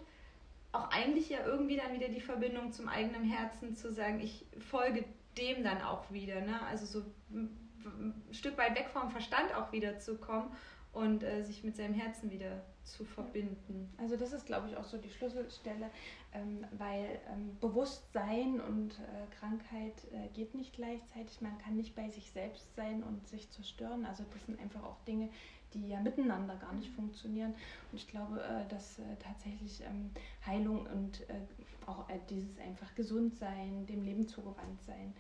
auch 0.72 0.90
eigentlich 0.92 1.30
ja 1.30 1.46
irgendwie 1.46 1.78
dann 1.78 1.94
wieder 1.94 2.10
die 2.10 2.22
Verbindung 2.22 2.72
zum 2.72 2.88
eigenen 2.88 3.24
Herzen 3.24 3.76
zu 3.76 3.92
sagen, 3.92 4.20
ich 4.20 4.46
folge 4.60 5.06
dem 5.38 5.64
dann 5.64 5.82
auch 5.82 6.12
wieder. 6.12 6.42
Ne? 6.42 6.62
Also 6.68 6.86
so 6.86 7.06
ein 7.32 8.14
Stück 8.32 8.58
weit 8.58 8.78
weg 8.78 8.90
vom 8.92 9.10
Verstand 9.10 9.56
auch 9.56 9.72
wieder 9.72 10.00
zu 10.00 10.18
kommen 10.18 10.52
und 11.00 11.24
äh, 11.24 11.44
sich 11.44 11.64
mit 11.64 11.78
seinem 11.78 11.94
Herzen 11.94 12.30
wieder 12.30 12.62
zu 12.84 13.06
verbinden. 13.06 13.90
Also 13.98 14.18
das 14.18 14.34
ist, 14.34 14.46
glaube 14.46 14.68
ich, 14.68 14.76
auch 14.76 14.84
so 14.84 14.98
die 14.98 15.10
Schlüsselstelle, 15.10 15.90
ähm, 16.34 16.66
weil 16.78 17.20
ähm, 17.32 17.58
Bewusstsein 17.62 18.60
und 18.60 19.00
äh, 19.00 19.36
Krankheit 19.40 19.94
äh, 20.12 20.28
geht 20.34 20.56
nicht 20.56 20.74
gleichzeitig. 20.74 21.40
Man 21.40 21.58
kann 21.60 21.78
nicht 21.78 21.96
bei 21.96 22.10
sich 22.10 22.30
selbst 22.32 22.76
sein 22.76 23.02
und 23.04 23.26
sich 23.28 23.50
zerstören. 23.52 24.06
Also 24.06 24.24
das 24.34 24.46
sind 24.46 24.60
einfach 24.60 24.84
auch 24.84 24.98
Dinge, 25.06 25.30
die 25.74 25.88
ja 25.88 26.02
miteinander 26.02 26.56
gar 26.58 26.74
nicht 26.74 26.90
funktionieren. 26.90 27.54
Und 27.92 27.98
ich 27.98 28.08
glaube, 28.08 28.42
äh, 28.42 28.68
dass 28.68 29.00
äh, 29.00 29.04
tatsächlich 29.20 29.82
ähm, 29.82 30.10
Heilung 30.46 30.86
und 30.88 31.22
äh, 31.30 31.36
auch 31.86 32.06
dieses 32.30 32.60
einfach 32.60 32.94
gesund 32.94 33.36
sein, 33.36 33.86
dem 33.88 34.04
Leben 34.04 34.28
zugewandt 34.28 34.84
sein, 34.86 35.14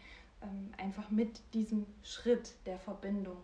ähm, 0.43 0.71
einfach 0.77 1.09
mit 1.09 1.41
diesem 1.53 1.85
Schritt 2.03 2.53
der 2.65 2.77
Verbindung 2.77 3.37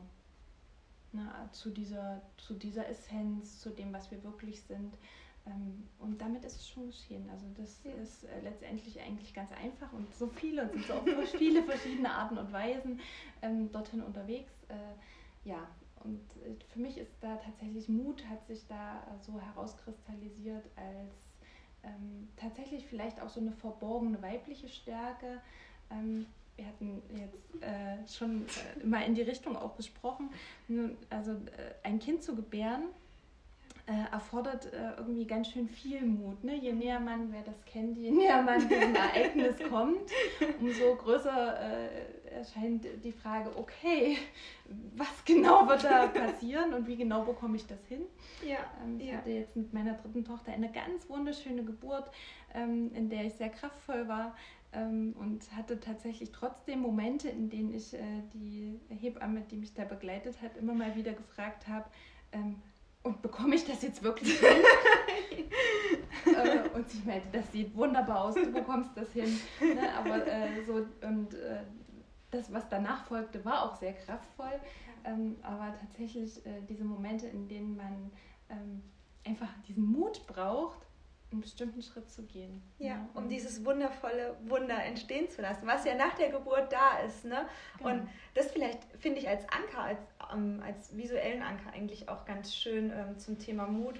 ne, 1.15 1.49
zu, 1.51 1.69
dieser, 1.69 2.21
zu 2.37 2.53
dieser 2.53 2.87
Essenz, 2.87 3.59
zu 3.59 3.69
dem, 3.69 3.93
was 3.93 4.11
wir 4.11 4.23
wirklich 4.23 4.61
sind. 4.61 4.93
Ähm, 5.47 5.87
und 5.99 6.19
damit 6.21 6.43
ist 6.45 6.55
es 6.55 6.67
schon 6.67 6.87
geschehen. 6.87 7.29
Also 7.29 7.45
das 7.55 7.83
ja. 7.83 7.91
ist 7.93 8.25
letztendlich 8.43 8.99
eigentlich 9.01 9.33
ganz 9.33 9.51
einfach 9.51 9.91
und 9.93 10.13
so 10.15 10.27
viele 10.27 10.63
und 10.63 10.71
sind 10.73 10.85
so 10.85 10.93
auf 10.93 11.29
viele 11.37 11.63
verschiedene 11.63 12.11
Arten 12.11 12.37
und 12.37 12.51
Weisen 12.51 12.99
dorthin 13.71 14.01
unterwegs. 14.01 14.51
ja, 15.43 15.67
und 16.05 16.21
äh, 16.43 16.55
für 16.69 16.79
mich 16.79 16.97
ist 16.97 17.11
da 17.21 17.35
tatsächlich 17.37 17.89
Mut, 17.89 18.27
hat 18.29 18.45
sich 18.45 18.65
da 18.67 19.03
so 19.21 19.39
herauskristallisiert 19.39 20.65
als 20.75 21.35
ähm, 21.83 22.29
tatsächlich 22.37 22.85
vielleicht 22.85 23.21
auch 23.21 23.29
so 23.29 23.39
eine 23.39 23.51
verborgene 23.51 24.21
weibliche 24.21 24.69
Stärke. 24.69 25.41
Wir 26.55 26.65
hatten 26.65 27.01
jetzt 27.15 27.63
äh, 27.63 28.07
schon 28.07 28.45
äh, 28.81 28.85
mal 28.85 29.01
in 29.01 29.15
die 29.15 29.23
Richtung 29.23 29.55
auch 29.57 29.71
besprochen, 29.71 30.29
also 31.09 31.31
äh, 31.31 31.35
ein 31.83 31.99
Kind 31.99 32.23
zu 32.23 32.35
gebären 32.35 32.83
äh, 33.87 34.11
erfordert 34.11 34.73
äh, 34.73 34.93
irgendwie 34.97 35.25
ganz 35.25 35.49
schön 35.49 35.69
viel 35.69 36.01
Mut. 36.01 36.43
Ne? 36.43 36.55
Je 36.55 36.73
näher 36.73 36.99
man, 36.99 37.31
wer 37.31 37.43
das 37.43 37.63
kennt, 37.65 37.97
je 37.97 38.09
näher 38.09 38.41
man 38.41 38.67
diesem 38.67 38.95
Ereignis 38.95 39.55
kommt, 39.69 40.11
umso 40.59 40.95
größer 40.95 41.59
äh, 41.59 42.35
erscheint 42.35 42.85
die 43.03 43.11
Frage, 43.11 43.51
okay, 43.55 44.17
was 44.95 45.23
genau 45.23 45.67
wird 45.67 45.83
da 45.83 46.07
passieren 46.13 46.73
und 46.73 46.87
wie 46.87 46.95
genau 46.95 47.23
bekomme 47.23 47.57
ich 47.57 47.67
das 47.67 47.79
hin? 47.87 48.01
Ja, 48.43 48.57
ähm, 48.83 48.99
ich 48.99 49.07
ja. 49.07 49.17
hatte 49.17 49.29
jetzt 49.29 49.55
mit 49.55 49.71
meiner 49.71 49.93
dritten 49.93 50.25
Tochter 50.25 50.51
eine 50.51 50.71
ganz 50.71 51.07
wunderschöne 51.07 51.63
Geburt, 51.63 52.09
ähm, 52.55 52.91
in 52.95 53.09
der 53.09 53.25
ich 53.25 53.33
sehr 53.33 53.49
kraftvoll 53.49 54.07
war 54.07 54.35
ähm, 54.75 55.15
und 55.17 55.55
hatte 55.55 55.79
tatsächlich 55.79 56.31
trotzdem 56.31 56.79
Momente, 56.79 57.29
in 57.29 57.49
denen 57.49 57.73
ich 57.73 57.93
äh, 57.93 58.23
die 58.33 58.79
Hebamme, 58.89 59.41
die 59.49 59.55
mich 59.55 59.73
da 59.73 59.85
begleitet 59.85 60.41
hat, 60.41 60.57
immer 60.57 60.73
mal 60.73 60.95
wieder 60.95 61.13
gefragt 61.13 61.67
habe, 61.67 61.85
ähm, 62.31 62.61
und 63.03 63.21
bekomme 63.21 63.53
ich 63.55 63.65
das 63.65 63.83
jetzt 63.83 64.01
wirklich 64.01 64.39
hin? 64.39 64.63
äh, 66.25 66.69
und 66.75 66.89
sie 66.89 67.03
meinte, 67.05 67.27
das 67.31 67.51
sieht 67.51 67.75
wunderbar 67.75 68.25
aus, 68.25 68.33
du 68.33 68.51
bekommst 68.51 68.91
das 68.95 69.11
hin. 69.11 69.39
Ne? 69.61 69.93
Aber 69.95 70.25
äh, 70.25 70.63
so, 70.65 70.85
und 71.07 71.35
äh, 71.35 71.61
das, 72.31 72.51
was 72.51 72.67
danach 72.67 73.05
folgte, 73.05 73.45
war 73.45 73.63
auch 73.63 73.75
sehr 73.75 73.93
kraftvoll. 73.93 74.59
Ähm, 75.03 75.35
aber 75.43 75.75
tatsächlich 75.79 76.43
äh, 76.47 76.61
diese 76.67 76.83
Momente, 76.83 77.27
in 77.27 77.47
denen 77.47 77.75
man 77.75 78.11
ähm, 78.49 78.81
einfach 79.23 79.49
diesen 79.67 79.85
Mut 79.85 80.25
braucht, 80.25 80.79
einen 81.31 81.41
bestimmten 81.41 81.81
Schritt 81.81 82.09
zu 82.09 82.23
gehen. 82.23 82.61
Ja, 82.79 82.87
ja. 82.87 83.09
um 83.13 83.27
dieses 83.27 83.65
wundervolle 83.65 84.35
Wunder 84.45 84.83
entstehen 84.83 85.29
zu 85.29 85.41
lassen, 85.41 85.67
was 85.67 85.85
ja 85.85 85.95
nach 85.95 86.13
der 86.13 86.29
Geburt 86.29 86.71
da 86.71 86.99
ist. 86.99 87.25
Ne? 87.25 87.47
Genau. 87.77 87.89
Und 87.89 88.09
das 88.33 88.51
vielleicht 88.51 88.83
finde 88.99 89.19
ich 89.19 89.27
als 89.27 89.43
Anker, 89.49 89.79
als, 89.79 89.99
ähm, 90.33 90.61
als 90.65 90.95
visuellen 90.95 91.41
Anker 91.41 91.73
eigentlich 91.73 92.07
auch 92.09 92.25
ganz 92.25 92.55
schön 92.55 92.91
ähm, 92.91 93.17
zum 93.17 93.39
Thema 93.39 93.67
Mut, 93.67 93.99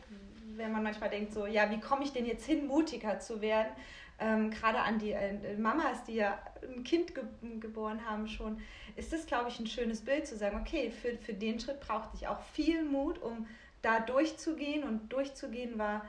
wenn 0.56 0.72
man 0.72 0.84
manchmal 0.84 1.10
denkt, 1.10 1.34
so, 1.34 1.46
ja, 1.46 1.70
wie 1.72 1.80
komme 1.80 2.04
ich 2.04 2.14
denn 2.14 2.26
jetzt 2.26 2.46
hin, 2.46 2.68
mutiger 2.68 3.20
zu 3.20 3.42
werden? 3.42 3.72
Ähm, 4.18 4.50
Gerade 4.50 4.80
an 4.80 4.98
die 5.00 5.12
äh, 5.12 5.58
Mamas, 5.58 6.04
die 6.06 6.16
ja 6.16 6.40
ein 6.64 6.84
Kind 6.84 7.14
ge 7.14 7.24
geboren 7.60 8.06
haben 8.06 8.28
schon, 8.28 8.62
ist 8.96 9.12
das, 9.12 9.26
glaube 9.26 9.50
ich, 9.50 9.60
ein 9.60 9.68
schönes 9.68 10.02
Bild 10.02 10.26
zu 10.26 10.38
sagen, 10.38 10.58
okay, 10.62 10.90
für, 10.90 11.18
für 11.18 11.34
den 11.34 11.60
Schritt 11.60 11.82
brauchte 11.82 12.16
ich 12.16 12.28
auch 12.28 12.42
viel 12.54 12.86
Mut, 12.86 13.22
um 13.22 13.46
da 13.82 14.00
durchzugehen. 14.00 14.84
Und 14.84 15.10
durchzugehen 15.12 15.78
war 15.78 16.06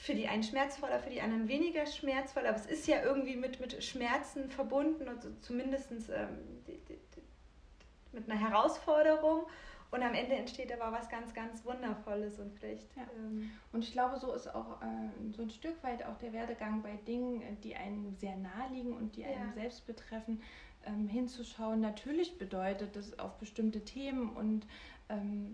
für 0.00 0.14
die 0.14 0.28
einen 0.28 0.42
schmerzvoller, 0.42 0.98
für 0.98 1.10
die 1.10 1.20
anderen 1.20 1.46
weniger 1.46 1.84
schmerzvoll, 1.84 2.46
aber 2.46 2.56
es 2.56 2.64
ist 2.64 2.86
ja 2.86 3.02
irgendwie 3.02 3.36
mit, 3.36 3.60
mit 3.60 3.84
Schmerzen 3.84 4.48
verbunden 4.48 5.06
und 5.08 5.22
so 5.22 5.28
zumindest 5.42 5.90
ähm, 5.90 6.38
mit 8.12 8.28
einer 8.28 8.40
Herausforderung. 8.40 9.44
Und 9.90 10.02
am 10.02 10.14
Ende 10.14 10.36
entsteht 10.36 10.72
aber 10.72 10.96
was 10.96 11.10
ganz, 11.10 11.34
ganz 11.34 11.64
Wundervolles 11.66 12.38
und 12.38 12.54
vielleicht. 12.54 12.96
Ja. 12.96 13.02
Ähm, 13.18 13.50
und 13.72 13.84
ich 13.84 13.92
glaube, 13.92 14.18
so 14.18 14.32
ist 14.32 14.48
auch 14.54 14.80
äh, 14.80 15.32
so 15.36 15.42
ein 15.42 15.50
Stück 15.50 15.82
weit 15.82 16.06
auch 16.06 16.16
der 16.16 16.32
Werdegang 16.32 16.80
bei 16.80 16.96
Dingen, 17.06 17.42
die 17.62 17.76
einem 17.76 18.14
sehr 18.14 18.36
nahe 18.36 18.72
liegen 18.72 18.96
und 18.96 19.16
die 19.16 19.24
einem 19.26 19.48
ja. 19.48 19.52
selbst 19.52 19.86
betreffen, 19.86 20.40
ähm, 20.86 21.08
hinzuschauen. 21.08 21.80
Natürlich 21.80 22.38
bedeutet 22.38 22.96
das 22.96 23.18
auf 23.18 23.36
bestimmte 23.36 23.84
Themen 23.84 24.30
und 24.30 24.66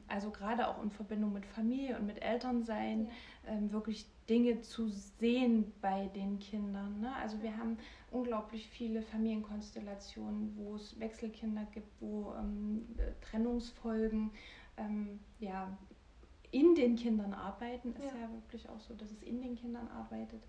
also 0.09 0.31
gerade 0.31 0.69
auch 0.69 0.83
in 0.83 0.91
Verbindung 0.91 1.33
mit 1.33 1.47
Familie 1.47 1.99
und 1.99 2.07
mit 2.07 2.23
Elternsein, 2.23 3.07
ja. 3.07 3.53
ähm, 3.53 3.73
wirklich 3.73 4.07
Dinge 4.29 4.61
zu 4.61 4.89
sehen 4.89 5.73
bei 5.81 6.07
den 6.09 6.39
Kindern. 6.39 7.01
Ne? 7.01 7.15
Also 7.17 7.43
wir 7.43 7.57
haben 7.57 7.79
unglaublich 8.11 8.69
viele 8.69 9.03
Familienkonstellationen, 9.03 10.57
wo 10.57 10.75
es 10.77 10.99
Wechselkinder 10.99 11.67
gibt, 11.73 11.89
wo 12.01 12.35
ähm, 12.39 12.87
Trennungsfolgen 13.21 14.31
ähm, 14.77 15.21
ja, 15.39 15.77
in 16.51 16.75
den 16.75 16.97
Kindern 16.97 17.35
arbeiten. 17.35 17.93
Ist 17.93 18.15
ja. 18.15 18.21
ja. 18.21 18.31
wirklich 18.31 18.69
auch 18.69 18.81
so, 18.81 18.95
dass 18.95 19.11
es 19.11 19.23
in 19.23 19.41
den 19.41 19.57
Kindern 19.57 19.89
arbeitet. 19.89 20.43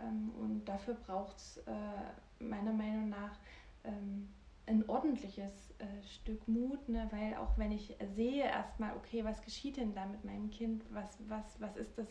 Ähm, 0.00 0.30
und 0.40 0.64
dafür 0.64 0.94
braucht 0.94 1.36
es 1.36 1.58
äh, 1.66 2.44
meiner 2.44 2.72
Meinung 2.72 3.08
nach 3.08 3.38
ähm, 3.84 4.28
ein 4.68 4.88
ordentliches 4.88 5.74
äh, 5.78 5.84
Stück 6.14 6.46
Mut, 6.46 6.88
ne? 6.88 7.08
weil 7.10 7.34
auch 7.36 7.56
wenn 7.56 7.72
ich 7.72 7.96
sehe 8.14 8.44
erstmal, 8.44 8.94
okay, 8.96 9.24
was 9.24 9.42
geschieht 9.42 9.76
denn 9.76 9.94
da 9.94 10.06
mit 10.06 10.24
meinem 10.24 10.50
Kind, 10.50 10.82
was, 10.90 11.18
was, 11.28 11.60
was 11.60 11.76
ist 11.76 11.96
das, 11.96 12.06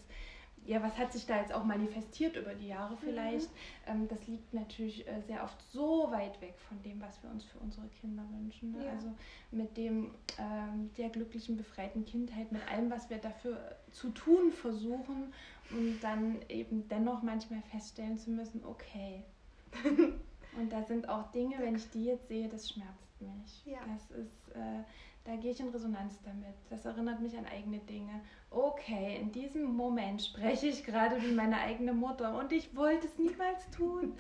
ja, 0.66 0.84
was 0.84 0.98
hat 0.98 1.14
sich 1.14 1.26
da 1.26 1.40
jetzt 1.40 1.54
auch 1.54 1.64
manifestiert 1.64 2.36
über 2.36 2.54
die 2.54 2.68
Jahre 2.68 2.94
mhm. 2.96 3.00
vielleicht, 3.00 3.50
mhm. 3.50 3.92
ähm, 3.92 4.08
das 4.08 4.28
liegt 4.28 4.54
natürlich 4.54 5.08
äh, 5.08 5.22
sehr 5.22 5.44
oft 5.44 5.62
so 5.72 6.12
weit 6.12 6.42
weg 6.42 6.56
von 6.68 6.82
dem, 6.84 7.00
was 7.02 7.22
wir 7.24 7.30
uns 7.30 7.46
für 7.46 7.60
unsere 7.60 7.88
Kinder 8.02 8.24
wünschen. 8.32 8.72
Ne? 8.72 8.86
Ja. 8.86 8.92
Also 8.92 9.14
mit 9.52 9.78
dem 9.78 10.12
ähm, 10.38 10.90
der 10.98 11.10
glücklichen, 11.10 11.56
befreiten 11.56 12.06
Kindheit, 12.06 12.52
mit 12.52 12.68
allem, 12.70 12.90
was 12.90 13.10
wir 13.10 13.18
dafür 13.18 13.78
zu 13.92 14.10
tun 14.10 14.52
versuchen 14.52 15.34
und 15.72 16.00
dann 16.02 16.40
eben 16.50 16.88
dennoch 16.90 17.22
manchmal 17.22 17.62
feststellen 17.72 18.18
zu 18.18 18.32
müssen, 18.32 18.64
okay. 18.66 19.24
Und 20.58 20.72
da 20.72 20.84
sind 20.84 21.08
auch 21.08 21.32
Dinge, 21.32 21.58
wenn 21.60 21.76
ich 21.76 21.90
die 21.92 22.06
jetzt 22.06 22.28
sehe, 22.28 22.48
das 22.50 22.70
schmerzt 22.70 23.22
mich. 23.22 23.66
Ja. 23.66 23.80
Das 23.94 24.12
ist, 24.12 24.50
äh, 24.56 24.84
da 25.24 25.36
gehe 25.36 25.52
ich 25.52 25.60
in 25.60 25.70
Resonanz 25.70 26.22
damit. 26.24 26.56
Das 26.70 26.86
erinnert 26.86 27.22
mich 27.22 27.38
an 27.38 27.46
eigene 27.46 27.80
Dinge. 27.80 28.22
Okay, 28.50 29.18
in 29.20 29.32
diesem 29.32 29.76
Moment 29.76 30.22
spreche 30.22 30.68
ich 30.68 30.84
gerade 30.84 31.22
wie 31.22 31.34
meine 31.34 31.58
eigene 31.58 31.94
Mutter 31.94 32.38
und 32.38 32.52
ich 32.52 32.76
wollte 32.76 33.08
es 33.08 33.18
niemals 33.18 33.70
tun. 33.72 34.14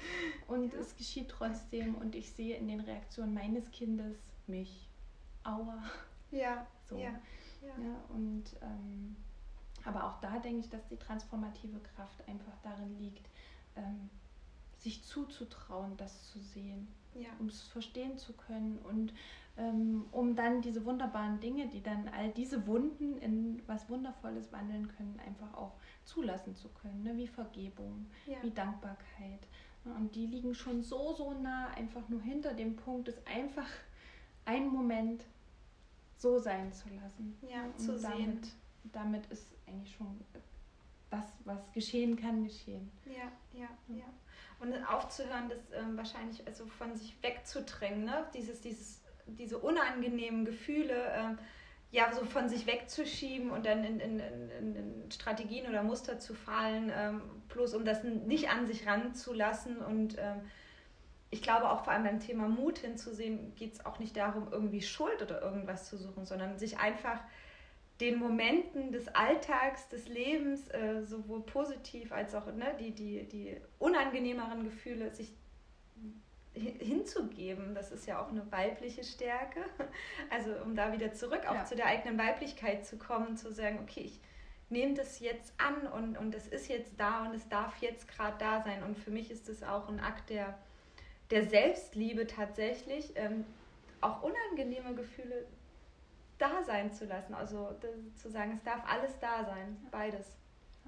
Und 0.48 0.74
ja. 0.74 0.80
es 0.80 0.96
geschieht 0.96 1.30
trotzdem 1.30 1.96
und 1.96 2.14
ich 2.14 2.32
sehe 2.32 2.58
in 2.58 2.68
den 2.68 2.82
Reaktionen 2.82 3.34
meines 3.34 3.72
Kindes 3.72 4.18
mich. 4.48 4.90
Aua. 5.44 5.82
Ja. 6.32 6.68
So. 6.90 6.98
Ja. 6.98 7.12
ja. 7.62 7.84
ja 7.84 7.96
und 8.10 8.44
ähm, 8.62 9.16
aber 9.86 10.04
auch 10.04 10.20
da 10.20 10.40
denke 10.40 10.60
ich, 10.60 10.70
dass 10.70 10.86
die 10.90 10.98
transformative 10.98 11.80
Kraft 11.80 12.28
einfach 12.28 12.58
darin 12.62 13.00
liegt, 13.00 13.30
ähm, 13.78 14.10
sich 14.88 15.04
zuzutrauen, 15.04 15.98
das 15.98 16.32
zu 16.32 16.40
sehen, 16.40 16.88
ja. 17.14 17.28
um 17.40 17.48
es 17.48 17.62
verstehen 17.64 18.18
zu 18.18 18.32
können 18.32 18.80
und 18.90 19.14
ähm, 19.58 20.06
um 20.12 20.34
dann 20.36 20.62
diese 20.62 20.86
wunderbaren 20.86 21.42
Dinge, 21.42 21.68
die 21.68 21.84
dann 21.84 22.08
all 22.10 22.30
diese 22.32 22.66
Wunden 22.68 23.18
in 23.18 23.62
was 23.68 23.90
Wundervolles 23.90 24.52
wandeln 24.54 24.88
können, 24.96 25.20
einfach 25.26 25.54
auch 25.56 25.74
zulassen 26.06 26.56
zu 26.56 26.70
können, 26.70 27.04
ne? 27.04 27.18
wie 27.18 27.28
Vergebung, 27.28 28.06
ja. 28.28 28.38
wie 28.44 28.52
Dankbarkeit. 28.52 29.42
Ne? 29.84 29.94
Und 29.96 30.16
die 30.16 30.26
liegen 30.26 30.56
schon 30.56 30.84
so, 30.84 31.14
so 31.14 31.34
nah, 31.34 31.68
einfach 31.72 32.08
nur 32.08 32.22
hinter 32.22 32.54
dem 32.54 32.78
Punkt, 32.78 33.10
es 33.10 33.18
einfach 33.26 33.70
einen 34.46 34.70
Moment 34.70 35.26
so 36.16 36.40
sein 36.40 36.72
zu 36.72 36.88
lassen. 36.90 37.36
Ja, 37.42 37.66
und 37.66 37.78
zu 37.78 38.00
damit, 38.00 38.46
sehen. 38.46 38.54
Damit 38.94 39.26
ist 39.26 39.54
eigentlich 39.68 39.94
schon 39.94 40.22
das, 41.10 41.26
was 41.44 41.60
geschehen 41.74 42.16
kann, 42.16 42.46
geschehen. 42.46 42.90
Ja, 43.06 43.60
ja, 43.60 43.68
ja. 43.90 44.06
Und 44.60 44.74
aufzuhören, 44.88 45.50
das 45.50 45.60
ähm, 45.80 45.98
wahrscheinlich 45.98 46.46
also 46.48 46.66
von 46.66 46.96
sich 46.96 47.16
wegzudrängen, 47.22 48.06
ne? 48.06 48.26
dieses, 48.34 48.62
dieses, 48.62 49.02
diese 49.28 49.60
unangenehmen 49.60 50.46
Gefühle 50.46 51.12
ähm, 51.16 51.38
ja 51.92 52.12
so 52.14 52.26
von 52.26 52.50
sich 52.50 52.68
wegzuschieben 52.68 53.52
und 53.52 53.66
dann 53.66 53.84
in, 53.84 54.00
in, 54.00 54.20
in, 54.20 54.76
in 54.76 55.12
Strategien 55.12 55.68
oder 55.68 55.84
Muster 55.84 56.20
zu 56.20 56.34
fallen, 56.34 56.92
ähm, 56.94 57.22
bloß 57.50 57.76
um 57.76 57.86
das 57.86 58.04
nicht 58.04 58.50
an 58.50 58.68
sich 58.68 58.88
ranzulassen. 58.88 59.78
Und 59.78 60.18
ähm, 60.18 60.42
ich 61.30 61.42
glaube 61.42 61.70
auch 61.70 61.84
vor 61.84 61.94
allem 61.94 62.04
beim 62.04 62.20
Thema 62.20 62.48
Mut 62.50 62.80
hinzusehen, 62.80 63.56
geht 63.56 63.74
es 63.74 63.86
auch 63.86 64.00
nicht 64.00 64.18
darum, 64.18 64.48
irgendwie 64.52 64.82
Schuld 64.82 65.22
oder 65.22 65.42
irgendwas 65.42 65.88
zu 65.88 65.98
suchen, 65.98 66.26
sondern 66.26 66.58
sich 66.58 66.78
einfach 66.80 67.20
den 68.00 68.20
Momenten 68.20 68.92
des 68.92 69.08
Alltags, 69.10 69.90
des 69.90 70.08
Lebens, 70.08 70.68
äh, 70.70 71.04
sowohl 71.04 71.42
positiv 71.42 72.12
als 72.12 72.36
auch 72.36 72.46
ne, 72.54 72.76
die, 72.80 72.92
die, 72.92 73.28
die 73.28 73.58
unangenehmeren 73.80 74.64
Gefühle, 74.64 75.14
sich 75.14 75.34
hinzugeben. 76.54 77.76
Das 77.76 77.92
ist 77.92 78.08
ja 78.08 78.22
auch 78.22 78.30
eine 78.30 78.52
weibliche 78.52 79.04
Stärke. 79.04 79.62
Also 80.30 80.52
um 80.64 80.76
da 80.76 80.92
wieder 80.92 81.14
zurück 81.14 81.48
auch 81.48 81.56
ja. 81.56 81.66
zu 81.66 81.76
der 81.76 81.86
eigenen 81.86 82.18
Weiblichkeit 82.18 82.86
zu 82.86 82.98
kommen, 82.98 83.38
zu 83.38 83.52
sagen, 83.52 83.80
okay, 83.82 84.02
ich 84.02 84.20
nehme 84.70 84.94
das 84.94 85.20
jetzt 85.20 85.54
an 85.58 85.88
und, 85.88 86.18
und 86.18 86.36
es 86.36 86.48
ist 86.48 86.68
jetzt 86.68 87.00
da 87.00 87.26
und 87.26 87.34
es 87.34 87.48
darf 87.48 87.78
jetzt 87.82 88.08
gerade 88.08 88.36
da 88.38 88.62
sein. 88.62 88.84
Und 88.84 88.98
für 88.98 89.12
mich 89.12 89.32
ist 89.32 89.48
es 89.48 89.64
auch 89.64 89.88
ein 89.88 90.00
Akt 90.00 90.30
der, 90.30 90.58
der 91.32 91.46
Selbstliebe 91.46 92.28
tatsächlich, 92.28 93.14
ähm, 93.16 93.46
auch 94.02 94.22
unangenehme 94.22 94.94
Gefühle 94.96 95.46
da 96.38 96.64
sein 96.64 96.94
zu 96.94 97.06
lassen. 97.06 97.34
Also 97.34 97.76
zu 98.16 98.30
sagen, 98.30 98.54
es 98.56 98.64
darf 98.64 98.82
alles 98.88 99.18
da 99.20 99.46
sein, 99.46 99.78
beides. 99.92 100.38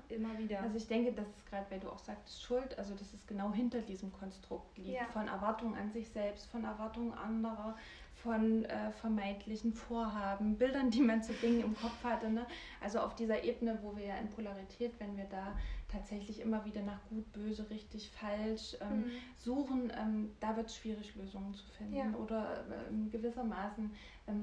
Immer 0.07 0.35
wieder. 0.39 0.61
Also 0.61 0.77
ich 0.77 0.87
denke, 0.87 1.11
das 1.11 1.27
ist 1.27 1.45
gerade, 1.49 1.69
weil 1.69 1.79
du 1.79 1.89
auch 1.89 1.99
sagtest, 1.99 2.41
Schuld, 2.41 2.77
also 2.79 2.95
dass 2.95 3.13
es 3.13 3.27
genau 3.27 3.53
hinter 3.53 3.81
diesem 3.81 4.11
Konstrukt 4.11 4.75
liegt. 4.77 4.89
Ja. 4.97 5.05
Von 5.13 5.27
Erwartungen 5.27 5.75
an 5.75 5.91
sich 5.91 6.09
selbst, 6.09 6.49
von 6.49 6.63
Erwartungen 6.63 7.13
anderer, 7.13 7.75
von 8.15 8.65
äh, 8.65 8.91
vermeintlichen 8.91 9.73
Vorhaben, 9.73 10.57
Bildern, 10.57 10.89
die 10.89 11.01
man 11.01 11.21
zu 11.21 11.33
Dingen 11.33 11.61
im 11.61 11.75
Kopf 11.75 12.03
hatte. 12.03 12.29
Ne? 12.29 12.47
Also 12.81 12.99
auf 12.99 13.15
dieser 13.15 13.43
Ebene, 13.43 13.77
wo 13.83 13.95
wir 13.95 14.05
ja 14.05 14.15
in 14.17 14.29
Polarität, 14.29 14.93
wenn 14.99 15.15
wir 15.15 15.25
da 15.25 15.55
tatsächlich 15.89 16.39
immer 16.39 16.63
wieder 16.65 16.81
nach 16.83 16.99
gut, 17.09 17.31
böse, 17.33 17.69
richtig, 17.69 18.09
falsch 18.11 18.77
ähm, 18.79 18.99
mhm. 18.99 19.11
suchen, 19.37 19.91
ähm, 19.97 20.31
da 20.39 20.55
wird 20.55 20.67
es 20.67 20.75
schwierig, 20.75 21.15
Lösungen 21.15 21.53
zu 21.53 21.65
finden. 21.77 21.95
Ja. 21.95 22.13
Oder 22.13 22.63
ähm, 22.89 23.09
gewissermaßen, 23.09 23.91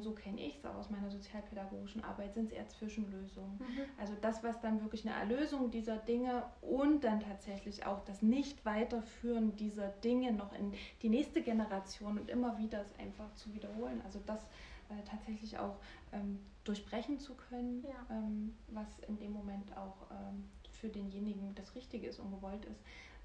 so 0.01 0.11
kenne 0.13 0.41
ich 0.41 0.57
es 0.57 0.65
auch 0.65 0.75
aus 0.75 0.91
meiner 0.91 1.09
sozialpädagogischen 1.09 2.03
Arbeit, 2.03 2.35
sind 2.35 2.47
es 2.47 2.53
eher 2.53 2.69
Zwischenlösungen. 2.69 3.59
Mhm. 3.59 3.85
Also 3.99 4.15
das, 4.21 4.43
was 4.43 4.61
dann 4.61 4.83
wirklich 4.83 5.07
eine 5.07 5.17
Erlösung 5.17 5.71
dieser 5.71 5.97
Dinge 5.97 6.43
und 6.61 7.05
dann 7.05 7.21
tatsächlich 7.21 7.87
auch 7.87 8.05
das 8.05 8.21
Nicht-Weiterführen 8.21 9.55
dieser 9.55 9.89
Dinge 9.89 10.33
noch 10.33 10.53
in 10.53 10.75
die 11.03 11.09
nächste 11.09 11.41
Generation 11.41 12.19
und 12.19 12.29
immer 12.29 12.59
wieder 12.59 12.83
es 12.83 12.99
einfach 12.99 13.33
zu 13.35 13.55
wiederholen. 13.55 14.01
Also 14.05 14.21
das 14.27 14.41
äh, 14.89 15.03
tatsächlich 15.09 15.59
auch 15.59 15.77
ähm, 16.13 16.41
durchbrechen 16.65 17.21
zu 17.21 17.35
können, 17.35 17.85
ja. 17.85 18.17
ähm, 18.17 18.55
was 18.69 18.99
in 19.07 19.19
dem 19.19 19.33
Moment 19.33 19.77
auch 19.77 20.11
ähm, 20.11 20.45
für 20.77 20.89
denjenigen 20.89 21.55
das 21.55 21.75
Richtige 21.75 22.07
ist 22.07 22.19
und 22.19 22.31
gewollt 22.31 22.65
ist. 22.65 22.81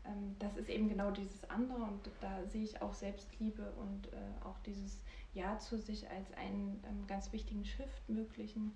Ähm, 0.05 0.35
das 0.39 0.57
ist 0.57 0.69
eben 0.69 0.89
genau 0.89 1.11
dieses 1.11 1.43
andere 1.49 1.83
und 1.83 2.09
da 2.21 2.45
sehe 2.47 2.63
ich 2.63 2.81
auch 2.81 2.93
Selbstliebe 2.93 3.71
und 3.73 4.07
äh, 4.13 4.45
auch 4.45 4.57
dieses 4.59 5.03
Ja 5.33 5.59
zu 5.59 5.77
sich 5.77 6.09
als 6.09 6.33
einen 6.33 6.83
ähm, 6.87 7.07
ganz 7.07 7.31
wichtigen 7.31 7.65
Shift 7.65 8.09
möglichen, 8.09 8.73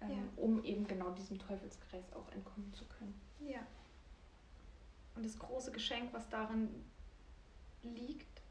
ähm, 0.00 0.10
ja. 0.10 0.16
um 0.36 0.64
eben 0.64 0.86
genau 0.86 1.10
diesem 1.10 1.38
Teufelskreis 1.38 2.12
auch 2.12 2.30
entkommen 2.32 2.72
zu 2.74 2.84
können. 2.86 3.14
Ja. 3.40 3.60
Und 5.14 5.24
das 5.24 5.38
große 5.38 5.70
Geschenk, 5.70 6.12
was 6.12 6.28
darin 6.28 6.68
liegt, 7.82 8.42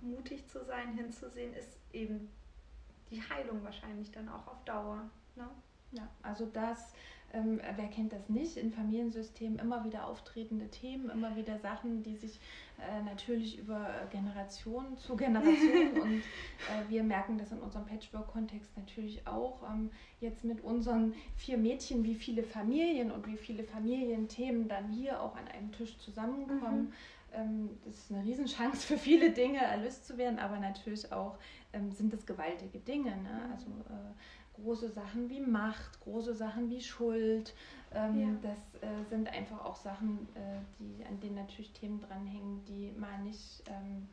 mutig 0.00 0.48
zu 0.48 0.64
sein, 0.64 0.94
hinzusehen, 0.94 1.54
ist 1.54 1.78
eben 1.92 2.28
die 3.10 3.22
Heilung 3.22 3.62
wahrscheinlich 3.62 4.10
dann 4.10 4.28
auch 4.28 4.46
auf 4.46 4.64
Dauer. 4.64 5.08
Ne? 5.36 5.48
Ja, 5.92 6.08
also 6.22 6.46
das 6.46 6.92
ähm, 7.32 7.60
wer 7.76 7.88
kennt 7.88 8.12
das 8.12 8.28
nicht? 8.28 8.56
In 8.56 8.72
Familiensystemen 8.72 9.58
immer 9.58 9.84
wieder 9.84 10.06
auftretende 10.06 10.68
Themen, 10.68 11.10
immer 11.10 11.36
wieder 11.36 11.58
Sachen, 11.58 12.02
die 12.02 12.16
sich 12.16 12.40
äh, 12.78 13.02
natürlich 13.02 13.58
über 13.58 13.90
Generation 14.10 14.96
zu 14.96 15.16
Generation 15.16 15.92
und 16.02 16.18
äh, 16.18 16.88
wir 16.88 17.02
merken 17.02 17.36
das 17.36 17.52
in 17.52 17.58
unserem 17.58 17.84
Patchwork-Kontext 17.86 18.76
natürlich 18.76 19.26
auch. 19.26 19.62
Ähm, 19.70 19.90
jetzt 20.20 20.44
mit 20.44 20.62
unseren 20.62 21.14
vier 21.36 21.58
Mädchen, 21.58 22.02
wie 22.04 22.14
viele 22.14 22.42
Familien 22.42 23.10
und 23.10 23.26
wie 23.26 23.36
viele 23.36 23.62
Familienthemen 23.62 24.68
dann 24.68 24.90
hier 24.90 25.20
auch 25.20 25.36
an 25.36 25.48
einem 25.48 25.70
Tisch 25.72 25.98
zusammenkommen. 25.98 26.84
Mhm. 26.84 26.92
Ähm, 27.34 27.70
das 27.84 27.94
ist 27.94 28.12
eine 28.12 28.24
Riesenchance 28.24 28.86
für 28.86 28.96
viele 28.96 29.30
Dinge 29.32 29.58
erlöst 29.58 30.06
zu 30.06 30.16
werden, 30.16 30.38
aber 30.38 30.58
natürlich 30.58 31.12
auch 31.12 31.36
ähm, 31.72 31.92
sind 31.92 32.12
das 32.12 32.24
gewaltige 32.24 32.78
Dinge. 32.78 33.10
Ne? 33.10 33.42
Mhm. 33.44 33.52
Also 33.52 33.66
äh, 33.66 34.14
große 34.62 34.88
Sachen 34.88 35.28
wie 35.28 35.40
Macht, 35.40 36.00
große 36.00 36.34
Sachen 36.34 36.70
wie 36.70 36.80
Schuld. 36.80 37.54
Ähm, 37.94 38.20
ja. 38.20 38.28
Das 38.42 38.82
äh, 38.82 39.04
sind 39.08 39.28
einfach 39.28 39.64
auch 39.64 39.76
Sachen, 39.76 40.28
äh, 40.34 40.60
die, 40.78 41.04
an 41.04 41.18
denen 41.20 41.36
natürlich 41.36 41.72
Themen 41.72 42.00
dranhängen, 42.00 42.64
die 42.66 42.92
man 42.98 43.24
nicht 43.24 43.62
ähm, 43.68 44.08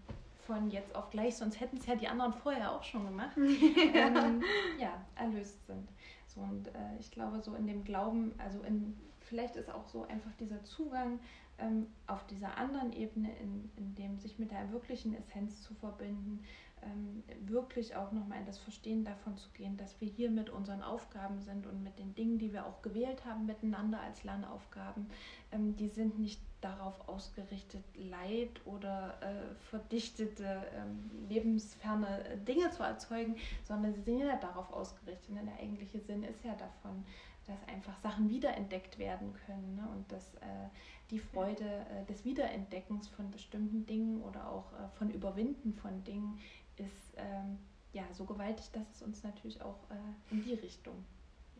von 0.45 0.69
jetzt 0.69 0.95
auf 0.95 1.09
gleich, 1.09 1.35
sonst 1.35 1.59
hätten 1.59 1.77
es 1.77 1.85
ja 1.85 1.95
die 1.95 2.07
anderen 2.07 2.33
vorher 2.33 2.71
auch 2.71 2.83
schon 2.83 3.05
gemacht, 3.05 3.35
ähm, 3.37 4.43
ja, 4.79 4.93
erlöst 5.15 5.65
sind. 5.65 5.89
So, 6.27 6.41
und 6.41 6.67
äh, 6.67 6.97
ich 6.99 7.11
glaube, 7.11 7.41
so 7.41 7.55
in 7.55 7.67
dem 7.67 7.83
Glauben, 7.83 8.33
also 8.37 8.61
in, 8.61 8.95
vielleicht 9.21 9.55
ist 9.55 9.73
auch 9.73 9.87
so 9.87 10.03
einfach 10.03 10.31
dieser 10.39 10.63
Zugang 10.63 11.19
ähm, 11.57 11.87
auf 12.07 12.25
dieser 12.27 12.57
anderen 12.57 12.93
Ebene, 12.93 13.29
in, 13.41 13.71
in 13.77 13.95
dem 13.95 14.19
sich 14.19 14.37
mit 14.37 14.51
der 14.51 14.71
wirklichen 14.71 15.15
Essenz 15.15 15.63
zu 15.63 15.73
verbinden, 15.73 16.43
ähm, 16.83 17.23
wirklich 17.47 17.95
auch 17.95 18.11
nochmal 18.11 18.39
in 18.39 18.45
das 18.45 18.57
Verstehen 18.57 19.03
davon 19.03 19.37
zu 19.37 19.49
gehen, 19.49 19.77
dass 19.77 19.99
wir 20.01 20.07
hier 20.07 20.29
mit 20.29 20.49
unseren 20.49 20.81
Aufgaben 20.81 21.39
sind 21.39 21.65
und 21.67 21.83
mit 21.83 21.97
den 21.99 22.13
Dingen, 22.15 22.37
die 22.37 22.53
wir 22.53 22.65
auch 22.65 22.81
gewählt 22.81 23.25
haben 23.25 23.45
miteinander 23.45 24.01
als 24.01 24.23
Lernaufgaben, 24.23 25.07
ähm, 25.51 25.75
die 25.75 25.87
sind 25.87 26.19
nicht 26.19 26.41
darauf 26.61 27.07
ausgerichtet, 27.07 27.83
Leid 27.95 28.61
oder 28.65 29.15
äh, 29.21 29.55
verdichtete, 29.69 30.63
ähm, 30.75 31.11
lebensferne 31.29 32.37
Dinge 32.47 32.71
zu 32.71 32.83
erzeugen, 32.83 33.35
sondern 33.63 33.93
sie 33.93 34.01
sind 34.01 34.19
ja 34.19 34.35
darauf 34.37 34.71
ausgerichtet. 34.71 35.29
Und 35.29 35.45
der 35.45 35.59
eigentliche 35.59 35.99
Sinn 35.99 36.23
ist 36.23 36.43
ja 36.43 36.55
davon, 36.55 37.05
dass 37.45 37.57
einfach 37.67 37.97
Sachen 37.99 38.29
wiederentdeckt 38.29 38.97
werden 38.97 39.33
können 39.45 39.75
ne? 39.75 39.87
und 39.95 40.11
dass 40.11 40.33
äh, 40.35 40.69
die 41.11 41.19
Freude 41.19 41.63
äh, 41.63 42.05
des 42.05 42.25
Wiederentdeckens 42.25 43.07
von 43.07 43.29
bestimmten 43.29 43.85
Dingen 43.85 44.21
oder 44.23 44.49
auch 44.49 44.73
äh, 44.73 44.89
von 44.97 45.11
Überwinden 45.11 45.73
von 45.73 46.03
Dingen 46.03 46.39
ist 46.79 47.13
ähm, 47.17 47.57
ja 47.93 48.03
so 48.11 48.25
gewaltig, 48.25 48.69
dass 48.71 48.89
es 48.95 49.01
uns 49.01 49.23
natürlich 49.23 49.61
auch 49.61 49.79
äh, 49.89 50.33
in 50.33 50.43
die 50.43 50.53
Richtung 50.53 51.05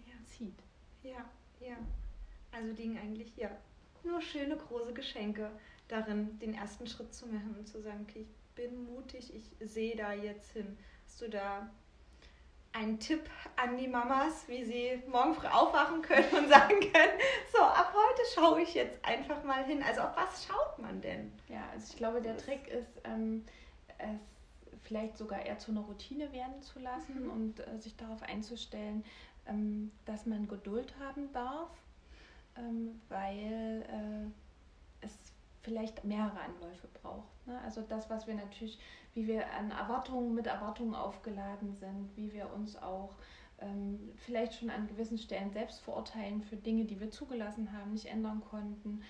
ja. 0.06 0.14
zieht. 0.28 0.60
Ja, 1.04 1.30
ja. 1.60 1.78
Also 2.52 2.72
liegen 2.74 2.98
eigentlich 2.98 3.36
ja 3.36 3.50
nur 4.04 4.22
schöne 4.22 4.56
große 4.56 4.94
Geschenke 4.94 5.50
darin, 5.88 6.40
den 6.40 6.54
ersten 6.54 6.88
Schritt 6.88 7.14
zu 7.14 7.28
machen 7.28 7.56
und 7.58 7.68
zu 7.68 7.82
sagen, 7.82 8.06
okay, 8.08 8.22
ich 8.22 8.56
bin 8.56 8.86
mutig, 8.86 9.34
ich 9.34 9.70
sehe 9.70 9.96
da 9.96 10.14
jetzt 10.14 10.52
hin. 10.54 10.78
Hast 11.06 11.22
du 11.22 11.30
da 11.30 11.70
einen 12.76 13.00
Tipp 13.00 13.22
an 13.56 13.78
die 13.78 13.88
Mamas, 13.88 14.48
wie 14.48 14.64
sie 14.66 15.02
morgen 15.08 15.34
früh 15.34 15.48
aufwachen 15.48 16.02
können 16.02 16.30
und 16.34 16.50
sagen 16.50 16.80
können, 16.80 17.20
so 17.52 17.62
ab 17.62 17.94
heute 17.94 18.22
schaue 18.34 18.62
ich 18.62 18.74
jetzt 18.74 19.04
einfach 19.04 19.44
mal 19.44 19.64
hin. 19.64 19.82
Also 19.84 20.02
auf 20.02 20.16
was 20.16 20.46
schaut 20.46 20.80
man 20.80 21.02
denn? 21.02 21.32
Ja, 21.48 21.64
also 21.72 21.88
ich 21.90 21.98
glaube, 21.98 22.22
der 22.22 22.38
Trick 22.38 22.68
ist, 22.68 23.02
ähm, 23.06 23.46
es 23.98 24.35
vielleicht 24.86 25.18
sogar 25.18 25.46
eher 25.46 25.58
zu 25.58 25.72
einer 25.72 25.82
Routine 25.82 26.32
werden 26.32 26.62
zu 26.62 26.80
lassen 26.80 27.24
mhm. 27.24 27.32
und 27.32 27.60
äh, 27.60 27.80
sich 27.80 27.96
darauf 27.96 28.22
einzustellen, 28.24 29.04
ähm, 29.48 29.92
dass 30.06 30.26
man 30.26 30.48
Geduld 30.48 30.94
haben 31.00 31.32
darf, 31.34 31.70
ähm, 32.58 33.02
weil 33.10 33.84
äh, 33.90 35.06
es 35.06 35.12
vielleicht 35.62 36.04
mehrere 36.04 36.40
Anläufe 36.40 36.88
braucht. 37.02 37.48
Ne? 37.48 37.60
Also 37.64 37.82
das, 37.82 38.10
was 38.10 38.28
wir 38.28 38.36
natürlich, 38.36 38.80
wie 39.14 39.28
wir 39.28 39.52
an 39.54 39.72
Erwartungen 39.72 40.36
mit 40.36 40.48
Erwartungen 40.48 40.94
aufgeladen 40.94 41.74
sind, 41.76 42.16
wie 42.16 42.32
wir 42.32 42.54
uns 42.54 42.76
auch 42.76 43.16
ähm, 43.60 44.12
vielleicht 44.18 44.54
schon 44.54 44.70
an 44.70 44.88
gewissen 44.88 45.18
Stellen 45.18 45.52
selbst 45.52 45.80
verurteilen 45.82 46.42
für 46.44 46.56
Dinge, 46.56 46.86
die 46.86 47.00
wir 47.00 47.10
zugelassen 47.10 47.72
haben, 47.74 47.94
nicht 47.94 48.06
ändern 48.06 48.44
konnten 48.50 49.02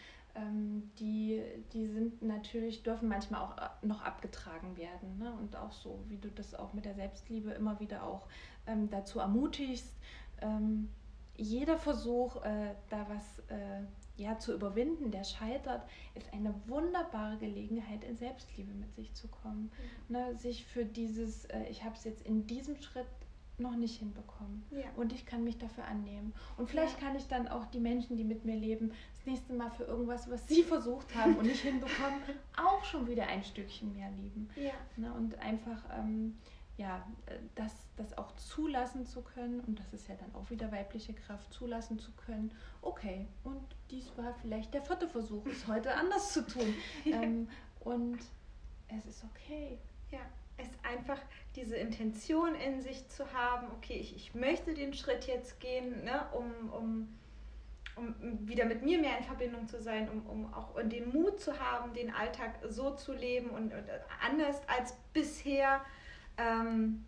die, 0.99 1.41
die 1.73 1.87
sind 1.87 2.21
natürlich, 2.21 2.83
dürfen 2.83 3.07
manchmal 3.07 3.41
auch 3.41 3.57
äh, 3.57 3.85
noch 3.85 4.01
abgetragen 4.01 4.75
werden. 4.77 5.17
Ne? 5.17 5.31
Und 5.31 5.55
auch 5.55 5.71
so, 5.71 6.03
wie 6.07 6.17
du 6.17 6.29
das 6.29 6.55
auch 6.55 6.73
mit 6.73 6.85
der 6.85 6.95
Selbstliebe 6.95 7.51
immer 7.51 7.79
wieder 7.79 8.03
auch 8.03 8.27
ähm, 8.67 8.89
dazu 8.89 9.19
ermutigst, 9.19 9.95
ähm, 10.41 10.89
jeder 11.37 11.77
Versuch, 11.77 12.43
äh, 12.43 12.75
da 12.89 13.07
was 13.09 13.39
äh, 13.49 13.83
ja, 14.17 14.37
zu 14.39 14.53
überwinden, 14.53 15.11
der 15.11 15.23
scheitert, 15.23 15.83
ist 16.13 16.31
eine 16.33 16.53
wunderbare 16.67 17.37
Gelegenheit, 17.37 18.03
in 18.03 18.15
Selbstliebe 18.15 18.73
mit 18.73 18.93
sich 18.95 19.13
zu 19.13 19.27
kommen. 19.27 19.71
Mhm. 20.09 20.15
Ne? 20.15 20.35
Sich 20.37 20.65
für 20.65 20.85
dieses, 20.85 21.45
äh, 21.45 21.63
ich 21.69 21.83
habe 21.83 21.95
es 21.95 22.03
jetzt 22.05 22.25
in 22.25 22.47
diesem 22.47 22.77
Schritt 22.77 23.07
noch 23.59 23.75
nicht 23.75 23.99
hinbekommen. 23.99 24.63
Ja. 24.71 24.85
Und 24.95 25.13
ich 25.13 25.25
kann 25.25 25.43
mich 25.43 25.57
dafür 25.57 25.85
annehmen. 25.85 26.33
Und 26.57 26.69
vielleicht 26.69 26.99
ja. 27.01 27.07
kann 27.07 27.15
ich 27.15 27.27
dann 27.27 27.47
auch 27.47 27.65
die 27.67 27.79
Menschen, 27.79 28.17
die 28.17 28.23
mit 28.23 28.45
mir 28.45 28.55
leben, 28.55 28.91
das 29.17 29.25
nächste 29.25 29.53
Mal 29.53 29.71
für 29.71 29.83
irgendwas, 29.83 30.29
was 30.29 30.47
sie 30.47 30.63
versucht 30.75 31.15
haben 31.15 31.35
und 31.37 31.45
nicht 31.45 31.61
hinbekommen, 31.61 32.19
auch 32.57 32.83
schon 32.83 33.07
wieder 33.07 33.27
ein 33.27 33.43
Stückchen 33.43 33.93
mehr 33.93 34.09
lieben. 34.11 34.49
Ja. 34.55 34.73
Ne? 34.97 35.13
Und 35.13 35.39
einfach 35.39 35.83
ähm, 35.97 36.37
ja, 36.77 37.05
das, 37.55 37.71
das 37.95 38.17
auch 38.17 38.35
zulassen 38.35 39.05
zu 39.05 39.21
können, 39.21 39.61
und 39.61 39.79
das 39.79 39.93
ist 39.93 40.09
ja 40.09 40.15
dann 40.15 40.33
auch 40.35 40.49
wieder 40.49 40.71
weibliche 40.71 41.13
Kraft, 41.13 41.53
zulassen 41.53 41.99
zu 41.99 42.11
können, 42.11 42.51
okay, 42.81 43.27
und 43.45 43.63
dies 43.89 44.11
war 44.17 44.33
vielleicht 44.41 44.73
der 44.73 44.81
vierte 44.81 45.07
Versuch, 45.07 45.45
es 45.45 45.67
heute 45.67 45.93
anders 45.95 46.33
zu 46.33 46.45
tun. 46.45 46.73
ähm, 47.05 47.47
und 47.79 48.19
es 48.89 49.05
ist 49.05 49.23
okay. 49.23 49.77
Ja 50.11 50.19
es 50.57 50.67
einfach 50.83 51.19
diese 51.55 51.75
Intention 51.75 52.55
in 52.55 52.81
sich 52.81 53.07
zu 53.09 53.33
haben, 53.33 53.67
okay, 53.77 53.95
ich, 53.95 54.15
ich 54.15 54.35
möchte 54.35 54.73
den 54.73 54.93
Schritt 54.93 55.25
jetzt 55.25 55.59
gehen, 55.59 56.03
ne, 56.03 56.25
um, 56.33 56.69
um, 56.71 57.19
um 57.95 58.47
wieder 58.47 58.65
mit 58.65 58.83
mir 58.83 58.99
mehr 58.99 59.17
in 59.17 59.23
Verbindung 59.23 59.67
zu 59.67 59.81
sein, 59.81 60.09
um, 60.09 60.25
um 60.27 60.53
auch 60.53 60.75
den 60.83 61.11
Mut 61.11 61.39
zu 61.39 61.59
haben, 61.59 61.93
den 61.93 62.13
Alltag 62.13 62.59
so 62.69 62.91
zu 62.95 63.13
leben 63.13 63.49
und, 63.49 63.73
und 63.73 63.85
anders 64.21 64.61
als 64.67 64.95
bisher. 65.13 65.81
Ähm, 66.37 67.05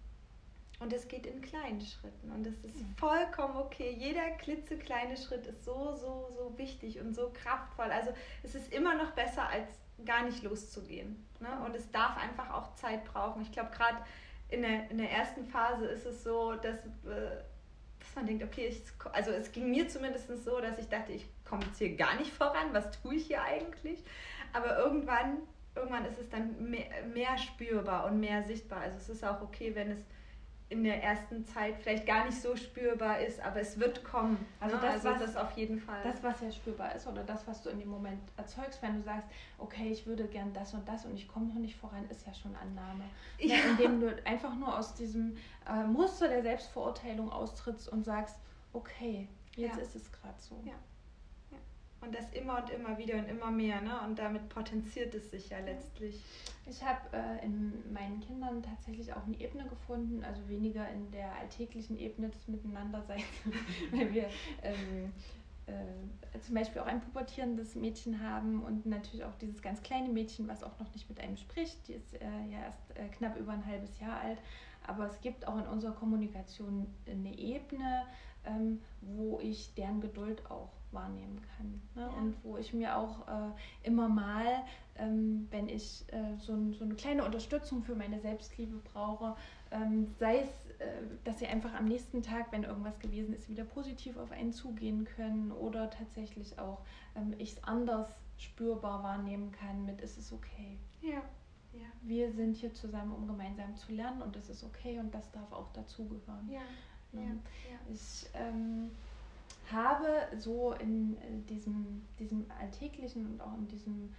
und 0.80 0.94
es 0.94 1.08
geht 1.08 1.26
in 1.26 1.42
kleinen 1.42 1.82
Schritten 1.82 2.32
und 2.32 2.46
es 2.46 2.64
ist 2.64 2.86
vollkommen 2.98 3.58
okay. 3.58 3.96
Jeder 3.98 4.30
klitzekleine 4.38 5.18
Schritt 5.18 5.48
ist 5.48 5.66
so, 5.66 5.96
so, 5.96 6.30
so 6.38 6.56
wichtig 6.58 7.00
und 7.00 7.16
so 7.16 7.32
kraftvoll. 7.34 7.90
Also 7.90 8.12
es 8.44 8.54
ist 8.54 8.72
immer 8.72 8.94
noch 8.94 9.12
besser, 9.12 9.50
als 9.50 9.68
gar 10.06 10.24
nicht 10.24 10.44
loszugehen. 10.44 11.26
Ne? 11.40 11.50
Und 11.66 11.76
es 11.76 11.90
darf 11.92 12.18
einfach 12.18 12.52
auch 12.54 12.76
Zeit 12.76 13.04
brauchen. 13.06 13.42
Ich 13.42 13.52
glaube, 13.52 13.72
gerade 13.72 13.98
in 14.50 14.62
der, 14.62 14.90
in 14.90 14.98
der 14.98 15.12
ersten 15.12 15.46
Phase 15.46 15.86
ist 15.86 16.06
es 16.06 16.24
so, 16.24 16.54
dass, 16.54 16.78
äh, 16.78 17.44
dass 18.00 18.16
man 18.16 18.28
denkt, 18.28 18.44
okay, 18.44 18.68
ich, 18.68 18.82
also 19.12 19.32
es 19.32 19.52
ging 19.52 19.70
mir 19.70 19.88
zumindest 19.88 20.28
so, 20.44 20.62
dass 20.62 20.78
ich 20.80 20.88
dachte, 20.88 21.12
ich 21.12 21.26
komme 21.44 21.64
jetzt 21.66 21.78
hier 21.78 21.96
gar 21.96 22.16
nicht 22.16 22.32
voran, 22.32 22.74
was 22.74 22.92
tue 23.02 23.16
ich 23.16 23.28
hier 23.28 23.42
eigentlich? 23.42 24.04
Aber 24.54 24.78
irgendwann, 24.78 25.38
irgendwann 25.76 26.06
ist 26.06 26.20
es 26.20 26.30
dann 26.30 26.70
mehr, 26.70 26.88
mehr 27.14 27.38
spürbar 27.38 28.06
und 28.06 28.20
mehr 28.20 28.44
sichtbar. 28.44 28.82
Also 28.82 28.98
es 28.98 29.10
ist 29.10 29.26
auch 29.26 29.42
okay, 29.42 29.76
wenn 29.76 29.92
es 29.92 30.04
in 30.70 30.84
der 30.84 31.02
ersten 31.02 31.46
Zeit 31.46 31.76
vielleicht 31.82 32.06
gar 32.06 32.26
nicht 32.26 32.42
so 32.42 32.56
spürbar 32.56 33.20
ist, 33.22 33.40
aber 33.40 33.62
es 33.62 33.80
wird 33.80 34.04
kommen. 34.04 34.46
Also, 34.60 34.76
ne? 34.76 34.82
das, 34.82 34.94
also 35.06 35.10
was, 35.10 35.20
das 35.20 35.38
auf 35.38 35.52
jeden 35.58 35.80
Fall. 35.80 36.04
Das, 36.04 36.22
was 36.22 36.42
ja 36.42 36.52
spürbar 36.52 36.94
ist 36.94 37.08
oder 37.08 37.24
das, 37.24 37.48
was 37.48 37.62
du 37.64 37.70
in 37.70 37.80
dem 37.80 37.90
Moment 37.90 38.22
erzeugst, 38.36 38.82
wenn 38.82 38.96
du 38.96 39.02
sagst, 39.02 39.28
okay, 39.58 39.90
ich 39.90 40.06
würde 40.06 40.26
gern 40.26 40.52
das 40.54 40.74
und 40.74 40.88
das 40.88 41.06
und 41.06 41.16
ich 41.16 41.28
komme 41.28 41.48
noch 41.48 41.60
nicht 41.60 41.78
voran, 41.78 42.06
ist 42.10 42.28
ja 42.28 42.34
schon 42.34 42.54
Annahme. 42.56 43.06
Ja. 43.40 43.56
Ne, 43.56 43.64
indem 43.72 44.02
du 44.02 44.26
einfach 44.26 44.54
nur 44.56 44.78
aus 44.78 44.94
diesem 44.96 45.38
äh, 45.70 45.84
Muster 45.86 46.28
der 46.28 46.42
Selbstverurteilung 46.42 47.32
austrittst 47.32 47.88
und 47.88 48.04
sagst, 48.04 48.36
okay, 48.74 49.30
jetzt 49.56 49.78
ja. 49.78 49.84
ist 49.84 49.96
es 49.96 50.12
gerade 50.12 50.40
so. 50.40 50.60
Ja. 50.66 50.74
Und 52.02 52.14
das 52.14 52.32
immer 52.32 52.62
und 52.62 52.70
immer 52.70 52.98
wieder 52.98 53.16
und 53.16 53.28
immer 53.28 53.50
mehr, 53.50 53.82
ne? 53.82 54.00
Und 54.06 54.20
damit 54.20 54.50
potenziert 54.50 55.16
es 55.16 55.32
sich 55.32 55.50
ja 55.50 55.60
letztlich. 55.60 56.24
Ich 56.70 56.84
habe 56.84 57.00
äh, 57.12 57.46
in 57.46 57.74
meinen 57.92 58.20
Kindern 58.20 58.62
tatsächlich 58.62 59.12
auch 59.14 59.26
eine 59.26 59.40
Ebene 59.40 59.66
gefunden, 59.66 60.24
also 60.24 60.48
weniger 60.48 60.88
in 60.90 61.10
der 61.12 61.34
alltäglichen 61.36 61.98
Ebene 61.98 62.30
des 62.30 62.48
Miteinanderseins, 62.48 63.24
weil 63.92 64.14
wir 64.14 64.26
ähm, 64.62 65.12
äh, 65.66 66.40
zum 66.40 66.56
Beispiel 66.56 66.82
auch 66.82 66.86
ein 66.86 67.02
pubertierendes 67.02 67.76
Mädchen 67.76 68.22
haben 68.22 68.62
und 68.64 68.86
natürlich 68.86 69.24
auch 69.24 69.36
dieses 69.36 69.62
ganz 69.62 69.82
kleine 69.82 70.10
Mädchen, 70.10 70.48
was 70.48 70.64
auch 70.64 70.78
noch 70.80 70.94
nicht 70.94 71.10
mit 71.10 71.20
einem 71.20 71.38
spricht. 71.38 71.88
Die 71.88 71.94
ist 71.94 72.14
äh, 72.16 72.26
ja 72.52 72.60
erst 72.66 72.96
äh, 72.96 73.08
knapp 73.10 73.38
über 73.38 73.54
ein 73.54 73.66
halbes 73.66 74.00
Jahr 74.00 74.20
alt. 74.20 74.40
Aber 74.86 75.08
es 75.08 75.20
gibt 75.22 75.48
auch 75.48 75.58
in 75.58 75.68
unserer 75.68 75.94
Kommunikation 75.94 76.88
eine 77.06 77.38
Ebene, 77.38 78.04
ähm, 78.46 78.82
wo 79.02 79.40
ich 79.42 79.74
deren 79.76 80.00
Geduld 80.00 80.50
auch 80.50 80.70
wahrnehmen 80.98 81.42
kann. 81.56 81.82
Ne? 81.96 82.02
Ja. 82.02 82.18
Und 82.20 82.36
wo 82.44 82.58
ich 82.58 82.74
mir 82.74 82.98
auch 82.98 83.28
äh, 83.28 83.52
immer 83.84 84.10
mal, 84.10 84.64
ähm, 84.98 85.48
wenn 85.52 85.70
ich 85.70 86.04
äh, 86.12 86.36
so, 86.40 86.54
ein, 86.54 86.74
so, 86.74 86.84
eine 86.84 86.96
kleine 86.96 87.24
Unterstützung 87.24 87.84
für 87.84 87.96
meine 87.96 88.20
Selbstliebe 88.20 88.78
brauche, 88.94 89.36
ähm, 89.72 90.08
sei 90.20 90.40
es, 90.40 90.66
äh, 90.80 91.04
dass 91.24 91.40
sie 91.40 91.48
einfach 91.48 91.74
am 91.74 91.86
nächsten 91.86 92.24
Tag, 92.24 92.52
wenn 92.52 92.64
irgendwas 92.64 93.00
gewesen 93.00 93.34
ist, 93.36 93.48
wieder 93.50 93.64
positiv 93.64 94.18
auf 94.18 94.32
einen 94.32 94.52
zugehen 94.52 95.06
können 95.06 95.52
oder 95.52 95.90
tatsächlich 95.90 96.58
auch 96.60 96.82
ähm, 97.16 97.34
ich 97.38 97.54
es 97.54 97.64
anders 97.64 98.10
spürbar 98.38 99.04
wahrnehmen 99.04 99.52
kann 99.52 99.86
mit, 99.86 100.02
ist 100.02 100.18
es 100.18 100.32
okay. 100.32 100.78
Ja. 101.02 101.22
Ja. 101.74 101.86
Wir 102.02 102.32
sind 102.32 102.56
hier 102.56 102.74
zusammen, 102.74 103.14
um 103.14 103.28
gemeinsam 103.28 103.76
zu 103.76 103.92
lernen 103.92 104.22
und 104.22 104.36
das 104.36 104.50
ist 104.50 104.64
okay 104.64 105.00
und 105.00 105.14
das 105.14 105.32
darf 105.32 105.52
auch 105.52 105.72
dazugehören. 105.74 106.50
Ja. 106.50 106.62
Ja. 107.14 107.22
Ja. 107.22 107.80
Ich 107.94 108.28
ähm, 108.34 108.92
habe 109.72 110.28
so 110.38 110.74
in 110.74 111.18
äh, 111.18 111.42
diesem, 111.50 112.04
diesem 112.20 112.46
alltäglichen 112.60 113.26
und 113.26 113.42
auch 113.42 113.54
in 113.58 113.68
diesem, 113.68 114.14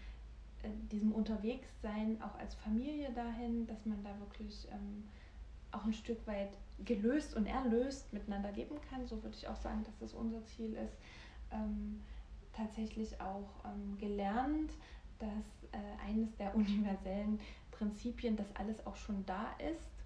äh, 0.62 0.68
diesem 0.90 1.12
Unterwegssein 1.12 2.20
auch 2.22 2.38
als 2.38 2.54
Familie 2.54 3.10
dahin, 3.12 3.66
dass 3.66 3.84
man 3.86 4.02
da 4.02 4.18
wirklich 4.20 4.68
ähm, 4.70 5.04
auch 5.70 5.84
ein 5.84 5.92
Stück 5.92 6.26
weit 6.26 6.50
gelöst 6.84 7.36
und 7.36 7.46
erlöst 7.46 8.12
miteinander 8.12 8.52
leben 8.52 8.76
kann. 8.90 9.06
So 9.06 9.22
würde 9.22 9.36
ich 9.36 9.48
auch 9.48 9.56
sagen, 9.56 9.84
dass 9.84 9.98
das 9.98 10.14
unser 10.14 10.44
Ziel 10.44 10.74
ist. 10.74 10.96
Ähm, 11.50 12.00
tatsächlich 12.52 13.20
auch 13.20 13.48
ähm, 13.64 13.96
gelernt, 13.98 14.72
dass 15.18 15.28
äh, 15.72 16.08
eines 16.08 16.34
der 16.36 16.54
universellen 16.56 17.40
Prinzipien, 17.70 18.36
dass 18.36 18.54
alles 18.56 18.84
auch 18.86 18.96
schon 18.96 19.24
da 19.26 19.52
ist 19.58 19.97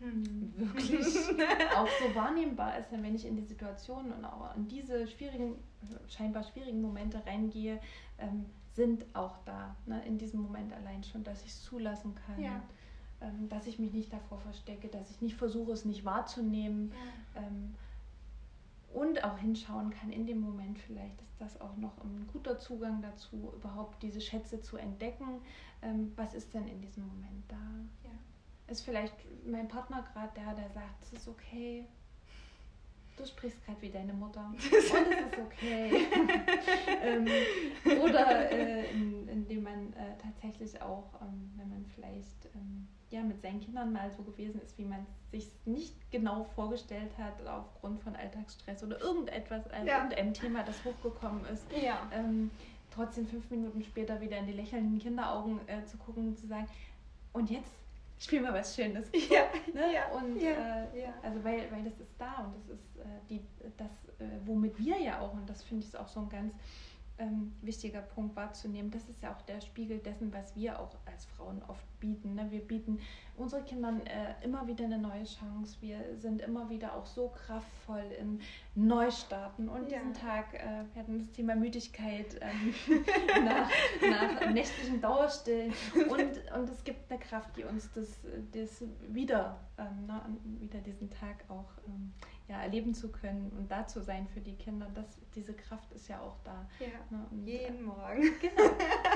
hm. 0.00 0.52
wirklich 0.56 1.06
auch 1.76 1.88
so 2.00 2.14
wahrnehmbar 2.14 2.78
ist, 2.78 2.90
wenn 2.90 3.14
ich 3.14 3.26
in 3.26 3.36
die 3.36 3.44
Situation 3.44 4.10
und 4.12 4.24
auch 4.24 4.56
in 4.56 4.66
diese 4.66 5.06
schwierigen, 5.06 5.56
scheinbar 6.08 6.42
schwierigen 6.42 6.80
Momente 6.80 7.24
reingehe, 7.26 7.78
ähm, 8.18 8.46
sind 8.74 9.04
auch 9.14 9.36
da. 9.44 9.76
Ne? 9.86 10.02
In 10.06 10.16
diesem 10.16 10.40
Moment 10.40 10.72
allein 10.72 11.04
schon, 11.04 11.22
dass 11.22 11.42
ich 11.42 11.48
es 11.48 11.62
zulassen 11.62 12.14
kann. 12.14 12.42
Ja. 12.42 12.62
Ähm, 13.20 13.50
dass 13.50 13.66
ich 13.66 13.78
mich 13.78 13.92
nicht 13.92 14.10
davor 14.10 14.38
verstecke, 14.38 14.88
dass 14.88 15.10
ich 15.10 15.20
nicht 15.20 15.36
versuche, 15.36 15.72
es 15.72 15.84
nicht 15.84 16.06
wahrzunehmen. 16.06 16.92
Ja. 17.34 17.42
Ähm, 17.42 17.74
und 18.94 19.22
auch 19.22 19.38
hinschauen 19.38 19.90
kann 19.90 20.10
in 20.10 20.26
dem 20.26 20.40
Moment 20.40 20.78
vielleicht 20.78 21.20
ist 21.20 21.38
das 21.38 21.60
auch 21.60 21.76
noch 21.76 21.96
ein 21.98 22.26
guter 22.32 22.58
Zugang 22.58 23.02
dazu, 23.02 23.52
überhaupt 23.54 24.02
diese 24.02 24.20
Schätze 24.20 24.62
zu 24.62 24.78
entdecken. 24.78 25.42
Ähm, 25.82 26.12
was 26.16 26.32
ist 26.34 26.54
denn 26.54 26.66
in 26.66 26.80
diesem 26.80 27.06
Moment 27.06 27.44
da? 27.48 27.56
Ja 28.04 28.10
ist 28.70 28.82
vielleicht 28.82 29.14
mein 29.44 29.68
Partner 29.68 30.04
gerade 30.12 30.30
der, 30.34 30.54
der 30.54 30.70
sagt, 30.70 31.02
es 31.02 31.12
ist 31.12 31.28
okay. 31.28 31.84
Du 33.16 33.26
sprichst 33.26 33.62
gerade 33.66 33.82
wie 33.82 33.90
deine 33.90 34.14
Mutter. 34.14 34.46
Und 34.46 34.58
es 34.58 34.66
ist 34.66 34.94
okay. 35.38 36.06
ähm, 37.02 37.26
oder 38.00 38.50
äh, 38.50 38.90
in, 38.92 39.28
indem 39.28 39.64
man 39.64 39.92
äh, 39.92 40.16
tatsächlich 40.22 40.80
auch, 40.80 41.20
ähm, 41.20 41.52
wenn 41.56 41.68
man 41.68 41.84
vielleicht 41.94 42.46
ähm, 42.54 42.88
ja, 43.10 43.22
mit 43.22 43.42
seinen 43.42 43.60
Kindern 43.60 43.92
mal 43.92 44.10
so 44.10 44.22
gewesen 44.22 44.60
ist, 44.62 44.78
wie 44.78 44.84
man 44.84 45.04
sich 45.32 45.50
nicht 45.64 45.94
genau 46.10 46.44
vorgestellt 46.54 47.10
hat, 47.18 47.44
aufgrund 47.46 48.00
von 48.00 48.14
Alltagsstress 48.14 48.82
oder 48.84 49.00
irgendetwas, 49.00 49.66
äh, 49.66 49.84
ja. 49.84 49.96
irgendeinem 49.96 50.32
Thema, 50.32 50.62
das 50.62 50.82
hochgekommen 50.84 51.44
ist. 51.46 51.66
Ja. 51.82 52.08
Ähm, 52.12 52.50
trotzdem 52.90 53.26
fünf 53.26 53.50
Minuten 53.50 53.82
später 53.82 54.20
wieder 54.20 54.38
in 54.38 54.46
die 54.46 54.52
lächelnden 54.52 54.98
Kinderaugen 54.98 55.60
äh, 55.66 55.84
zu 55.84 55.96
gucken 55.98 56.28
und 56.28 56.38
zu 56.38 56.46
sagen, 56.46 56.68
und 57.32 57.50
jetzt 57.50 57.72
spiel 58.20 58.40
mal 58.40 58.54
was 58.54 58.74
Schönes. 58.74 59.10
Ja, 59.30 59.46
ne? 59.72 59.92
ja, 59.92 60.06
und 60.08 60.40
ja, 60.40 60.50
äh, 60.50 61.02
ja. 61.02 61.14
also 61.22 61.42
weil, 61.42 61.70
weil 61.72 61.84
das 61.84 61.98
ist 61.98 62.12
da 62.18 62.44
und 62.44 62.54
das 62.56 62.68
ist 62.68 62.96
äh, 62.98 63.04
die, 63.28 63.40
das, 63.76 63.90
äh, 64.18 64.38
womit 64.44 64.78
wir 64.78 64.98
ja 64.98 65.20
auch, 65.20 65.32
und 65.32 65.48
das 65.48 65.62
finde 65.62 65.86
ich 65.86 65.96
auch 65.96 66.08
so 66.08 66.20
ein 66.20 66.28
ganz 66.28 66.54
ähm, 67.20 67.52
wichtiger 67.62 68.00
Punkt 68.00 68.34
wahrzunehmen. 68.34 68.90
Das 68.90 69.08
ist 69.08 69.22
ja 69.22 69.32
auch 69.32 69.42
der 69.42 69.60
Spiegel 69.60 69.98
dessen, 69.98 70.32
was 70.32 70.56
wir 70.56 70.80
auch 70.80 70.96
als 71.06 71.26
Frauen 71.26 71.62
oft 71.68 71.84
bieten. 72.00 72.34
Ne? 72.34 72.46
Wir 72.50 72.60
bieten 72.60 72.98
unseren 73.36 73.64
Kindern 73.64 74.00
äh, 74.06 74.34
immer 74.42 74.66
wieder 74.66 74.86
eine 74.86 74.98
neue 74.98 75.24
Chance. 75.24 75.76
Wir 75.80 75.98
sind 76.16 76.40
immer 76.42 76.68
wieder 76.70 76.94
auch 76.94 77.06
so 77.06 77.28
kraftvoll 77.28 78.04
im 78.18 78.40
Neustarten. 78.74 79.68
Und 79.68 79.90
ja. 79.90 79.98
diesen 79.98 80.14
Tag, 80.14 80.54
äh, 80.54 80.84
wir 80.92 81.02
hatten 81.02 81.18
das 81.18 81.30
Thema 81.32 81.54
Müdigkeit 81.54 82.40
ähm, 82.40 82.74
nach, 83.44 83.70
nach 84.08 84.50
nächtlichen 84.50 85.00
Dauerstillen. 85.00 85.72
Und, 85.94 86.58
und 86.58 86.70
es 86.70 86.82
gibt 86.84 87.10
eine 87.10 87.20
Kraft, 87.20 87.56
die 87.56 87.64
uns 87.64 87.90
das, 87.92 88.18
das 88.52 88.82
wieder, 89.08 89.60
ähm, 89.78 90.06
ne? 90.06 90.20
wieder 90.60 90.78
diesen 90.80 91.10
Tag 91.10 91.44
auch 91.48 91.70
ähm, 91.86 92.12
ja, 92.50 92.62
erleben 92.62 92.94
zu 92.94 93.12
können 93.12 93.52
und 93.56 93.70
da 93.70 93.86
zu 93.86 94.02
sein 94.02 94.26
für 94.26 94.40
die 94.40 94.56
Kinder, 94.56 94.88
das, 94.92 95.20
diese 95.36 95.54
Kraft 95.54 95.92
ist 95.92 96.08
ja 96.08 96.20
auch 96.20 96.36
da. 96.42 96.68
Ja, 96.80 96.88
ne? 97.16 97.24
und, 97.30 97.46
jeden 97.46 97.78
äh, 97.78 97.82
Morgen. 97.82 98.22
Genau. 98.40 98.70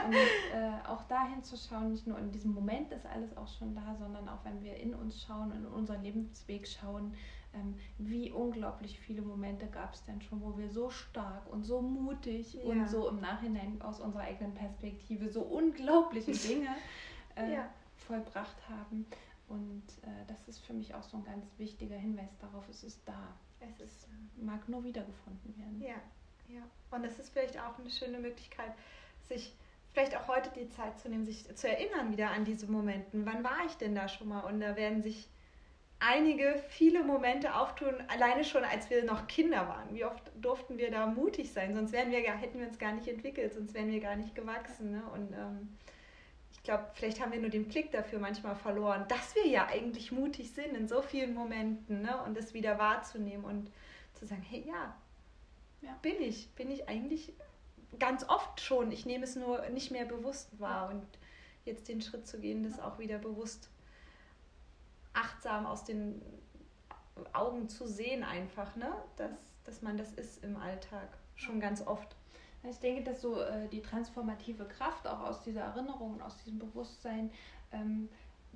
Und 0.07 0.15
äh, 0.15 0.87
auch 0.87 1.03
dahin 1.05 1.43
zu 1.43 1.57
schauen, 1.57 1.93
nicht 1.93 2.07
nur 2.07 2.19
in 2.19 2.31
diesem 2.31 2.53
Moment 2.53 2.93
ist 2.93 3.07
alles 3.07 3.35
auch 3.37 3.49
schon 3.49 3.75
da, 3.75 3.97
sondern 3.99 4.29
auch 4.29 4.45
wenn 4.45 4.63
wir 4.63 4.77
in 4.77 4.95
uns 4.95 5.23
schauen, 5.23 5.51
in 5.53 5.67
unseren 5.67 6.03
Lebensweg 6.03 6.69
schauen, 6.69 7.15
ähm, 7.55 7.75
wie 7.99 8.31
unglaublich 8.31 9.01
viele 9.01 9.23
Momente 9.23 9.67
gab 9.67 9.95
es 9.95 10.05
denn 10.05 10.21
schon, 10.21 10.43
wo 10.43 10.57
wir 10.59 10.69
so 10.69 10.91
stark 10.91 11.51
und 11.51 11.65
so 11.65 11.81
mutig 11.81 12.55
ja. 12.55 12.63
und 12.65 12.89
so 12.89 13.09
im 13.09 13.21
Nachhinein 13.21 13.81
aus 13.81 13.99
unserer 13.99 14.25
eigenen 14.25 14.55
Perspektive 14.55 15.31
so 15.31 15.41
unglaubliche 15.41 16.33
Dinge 16.49 16.69
äh, 17.35 17.55
ja. 17.55 17.69
vollbracht 17.97 18.69
haben. 18.69 19.07
Und 19.49 19.85
äh, 20.03 20.27
das 20.27 20.49
ist 20.49 20.59
für 20.65 20.73
mich 20.73 20.95
auch 20.95 21.03
so 21.03 21.19
ein 21.19 21.25
ganz 21.25 21.47
wichtiger 21.59 21.97
Hinweis 21.97 22.37
darauf, 22.41 22.69
es 22.69 22.83
ist 22.83 23.01
da. 23.07 23.37
Es 23.61 23.81
ist, 23.81 24.09
mag 24.37 24.69
nur 24.69 24.85
wiedergefunden 24.85 25.57
werden. 25.59 25.81
Ja, 25.81 26.01
ja. 26.49 26.63
Und 26.91 27.05
es 27.05 27.19
ist 27.19 27.31
vielleicht 27.31 27.59
auch 27.59 27.79
eine 27.79 27.91
schöne 27.91 28.19
Möglichkeit, 28.19 28.73
sich 29.23 29.55
vielleicht 29.93 30.17
auch 30.17 30.29
heute 30.29 30.51
die 30.51 30.69
Zeit 30.69 30.99
zu 30.99 31.09
nehmen, 31.09 31.25
sich 31.25 31.45
zu 31.57 31.69
erinnern 31.69 32.11
wieder 32.11 32.31
an 32.31 32.45
diese 32.45 32.67
Momente. 32.67 33.09
Wann 33.13 33.45
war 33.45 33.65
ich 33.67 33.75
denn 33.75 33.95
da 33.95 34.09
schon 34.09 34.29
mal? 34.29 34.41
Und 34.41 34.61
da 34.61 34.77
werden 34.77 35.03
sich 35.03 35.29
einige, 36.01 36.63
viele 36.69 37.03
Momente 37.05 37.55
auftun, 37.55 37.95
alleine 38.09 38.45
schon 38.45 38.65
als 38.65 38.91
wir 38.91 39.05
noch 39.05 39.27
Kinder 39.27 39.69
waren. 39.69 39.95
Wie 39.95 40.05
oft 40.05 40.31
durften 40.41 40.79
wir 40.79 40.91
da 40.91 41.07
mutig 41.07 41.53
sein? 41.53 41.75
Sonst 41.75 41.93
wären 41.93 42.11
wir, 42.11 42.19
hätten 42.19 42.59
wir 42.59 42.67
uns 42.67 42.79
gar 42.79 42.93
nicht 42.93 43.09
entwickelt, 43.09 43.55
sonst 43.55 43.75
wären 43.75 43.91
wir 43.91 44.01
gar 44.01 44.17
nicht 44.17 44.35
gewachsen. 44.35 44.91
Ne? 44.91 45.03
Und 45.13 45.33
ähm, 45.33 45.77
ich 46.55 46.63
glaube, 46.63 46.87
vielleicht 46.95 47.21
haben 47.21 47.33
wir 47.33 47.41
nur 47.41 47.51
den 47.51 47.69
Blick 47.69 47.91
dafür 47.93 48.19
manchmal 48.19 48.57
verloren, 48.57 49.07
dass 49.09 49.35
wir 49.35 49.47
ja 49.47 49.67
eigentlich 49.67 50.13
mutig 50.13 50.53
sind 50.53 50.75
in 50.75 50.89
so 50.89 51.03
vielen 51.03 51.35
Momenten 51.35 52.03
ne? 52.03 52.23
und 52.23 52.37
das 52.37 52.55
wieder 52.55 52.79
wahrzunehmen 52.79 53.45
und 53.45 53.71
zu 54.15 54.25
sagen, 54.25 54.43
hey, 54.43 54.65
ja, 54.67 54.97
ja, 55.83 55.95
bin 56.01 56.21
ich, 56.23 56.51
bin 56.55 56.71
ich 56.71 56.89
eigentlich 56.89 57.35
ganz 57.99 58.29
oft 58.29 58.61
schon. 58.61 58.93
Ich 58.93 59.05
nehme 59.05 59.25
es 59.25 59.37
nur 59.37 59.69
nicht 59.71 59.91
mehr 59.91 60.07
bewusst 60.07 60.59
wahr 60.59 60.89
und 60.89 61.05
jetzt 61.65 61.89
den 61.89 62.01
Schritt 62.01 62.27
zu 62.27 62.41
gehen, 62.41 62.63
das 62.63 62.81
auch 62.81 62.99
wieder 62.99 63.19
bewusst 63.19 63.69
achtsam 65.13 65.67
aus 65.67 65.85
den 65.85 66.23
Augen 67.33 67.69
zu 67.69 67.87
sehen 67.87 68.25
einfach, 68.25 68.75
ne? 68.77 68.93
dass, 69.17 69.31
dass 69.65 69.83
man 69.83 69.97
das 69.97 70.13
ist 70.13 70.43
im 70.43 70.57
Alltag 70.57 71.09
schon 71.37 71.61
ganz 71.61 71.87
oft. 71.87 72.17
Ich 72.69 72.79
denke, 72.79 73.03
dass 73.03 73.21
so 73.21 73.41
äh, 73.41 73.69
die 73.69 73.83
transformative 73.83 74.65
Kraft 74.65 75.07
auch 75.07 75.21
aus 75.21 75.43
dieser 75.43 75.63
Erinnerung, 75.63 76.21
aus 76.23 76.37
diesem 76.39 76.59
Bewusstsein, 76.59 77.31
ähm, 77.73 78.09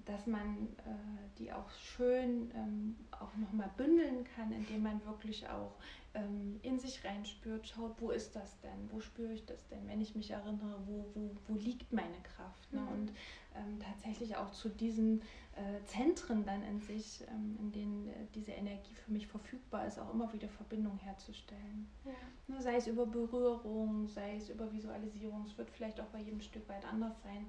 dass 0.07 0.27
man 0.27 0.69
äh, 0.79 1.39
die 1.39 1.53
auch 1.53 1.71
schön 1.71 2.51
ähm, 2.55 2.97
auch 3.11 3.35
nochmal 3.37 3.71
bündeln 3.77 4.27
kann, 4.37 4.53
indem 4.53 4.83
man 4.83 5.05
wirklich 5.05 5.49
auch 5.49 5.73
ähm, 6.15 6.59
in 6.63 6.79
sich 6.79 7.05
reinspürt, 7.05 7.69
schaut, 7.69 8.01
wo 8.01 8.11
ist 8.11 8.35
das 8.35 8.59
denn, 8.61 8.91
wo 8.91 9.01
spüre 9.01 9.33
ich 9.33 9.45
das 9.45 9.67
denn, 9.69 9.87
wenn 9.87 10.01
ich 10.01 10.15
mich 10.15 10.31
erinnere, 10.31 10.81
wo, 10.87 11.05
wo, 11.15 11.31
wo 11.47 11.55
liegt 11.55 11.93
meine 11.93 12.21
Kraft. 12.23 12.73
Ne? 12.73 12.81
Mhm. 12.81 12.89
Und 12.89 13.13
ähm, 13.55 13.79
tatsächlich 13.81 14.37
auch 14.37 14.51
zu 14.53 14.69
diesen 14.69 15.23
äh, 15.57 15.85
Zentren 15.85 16.45
dann 16.45 16.63
in 16.63 16.81
sich, 16.81 17.23
ähm, 17.29 17.57
in 17.59 17.73
denen 17.73 18.09
äh, 18.09 18.27
diese 18.35 18.53
Energie 18.53 18.95
für 18.95 19.11
mich 19.11 19.27
verfügbar 19.27 19.87
ist, 19.87 19.99
auch 19.99 20.13
immer 20.13 20.33
wieder 20.33 20.49
Verbindung 20.49 20.97
herzustellen. 20.99 21.89
Ja. 22.05 22.13
Ne, 22.47 22.63
sei 22.63 22.77
es 22.77 22.87
über 22.87 23.07
Berührung, 23.07 24.09
sei 24.09 24.37
es 24.37 24.49
über 24.49 24.73
Visualisierung, 24.73 25.45
es 25.47 25.59
wird 25.59 25.71
vielleicht 25.71 26.01
auch 26.01 26.07
bei 26.07 26.21
jedem 26.21 26.41
Stück 26.41 26.69
weit 26.69 26.85
anders 26.85 27.21
sein. 27.23 27.47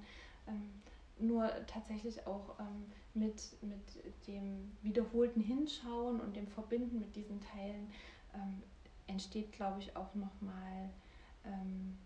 Ähm, 0.48 0.70
nur 1.18 1.50
tatsächlich 1.66 2.26
auch 2.26 2.58
ähm, 2.58 2.86
mit, 3.14 3.56
mit 3.62 4.26
dem 4.26 4.70
wiederholten 4.82 5.40
Hinschauen 5.40 6.20
und 6.20 6.34
dem 6.34 6.46
Verbinden 6.46 6.98
mit 7.00 7.14
diesen 7.14 7.40
Teilen 7.40 7.88
ähm, 8.34 8.62
entsteht, 9.06 9.52
glaube 9.52 9.80
ich, 9.80 9.96
auch 9.96 10.14
nochmal 10.14 10.90
ähm, 11.44 11.98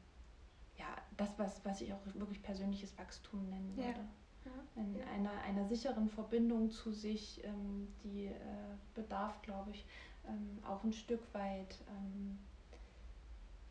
ja, 0.76 0.86
das, 1.16 1.30
was, 1.38 1.64
was 1.64 1.80
ich 1.80 1.92
auch 1.92 2.00
wirklich 2.14 2.42
persönliches 2.42 2.96
Wachstum 2.98 3.48
nennen 3.48 3.76
würde. 3.76 4.00
Ja. 4.44 4.82
In 4.82 5.02
einer, 5.08 5.40
einer 5.42 5.66
sicheren 5.66 6.08
Verbindung 6.08 6.70
zu 6.70 6.92
sich, 6.92 7.42
ähm, 7.44 7.88
die 8.02 8.26
äh, 8.26 8.32
bedarf, 8.94 9.40
glaube 9.40 9.70
ich, 9.70 9.86
ähm, 10.28 10.58
auch 10.66 10.84
ein 10.84 10.92
Stück 10.92 11.22
weit 11.32 11.78
ähm, 11.88 12.38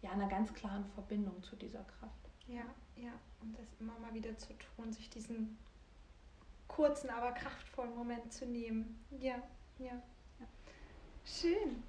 ja, 0.02 0.12
einer 0.12 0.28
ganz 0.28 0.54
klaren 0.54 0.86
Verbindung 0.96 1.42
zu 1.44 1.56
dieser 1.56 1.84
Kraft. 1.84 2.30
Ja, 2.48 2.66
ja, 2.96 3.12
und 3.42 3.58
das 3.58 3.68
immer 3.80 3.98
mal 4.00 4.14
wieder 4.14 4.36
zu 4.38 4.54
tun, 4.54 4.92
sich 4.92 5.10
diesen 5.10 5.58
kurzen, 6.68 7.10
aber 7.10 7.32
kraftvollen 7.32 7.96
Moment 7.96 8.34
zu 8.34 8.46
nehmen. 8.46 9.00
Ja, 9.20 9.36
ja. 9.78 9.94
ja. 10.40 10.48
Schön. 11.24 11.84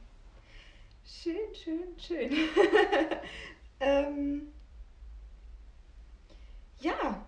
Schön, 1.06 1.54
schön, 1.54 1.98
schön. 1.98 2.32
ähm, 3.80 4.52
ja, 6.80 7.26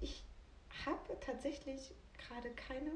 ich 0.00 0.24
habe 0.86 1.18
tatsächlich 1.20 1.92
gerade 2.16 2.50
keine 2.50 2.92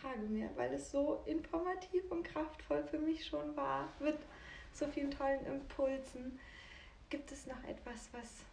Frage 0.00 0.26
mehr, 0.28 0.48
weil 0.56 0.72
es 0.74 0.90
so 0.92 1.22
informativ 1.26 2.10
und 2.10 2.22
kraftvoll 2.22 2.84
für 2.84 2.98
mich 2.98 3.26
schon 3.26 3.56
war, 3.56 3.88
mit 3.98 4.18
so 4.72 4.86
vielen 4.86 5.10
tollen 5.10 5.44
Impulsen. 5.46 6.38
Gibt 7.10 7.32
es 7.32 7.46
noch 7.46 7.62
etwas, 7.64 8.08
was 8.12 8.44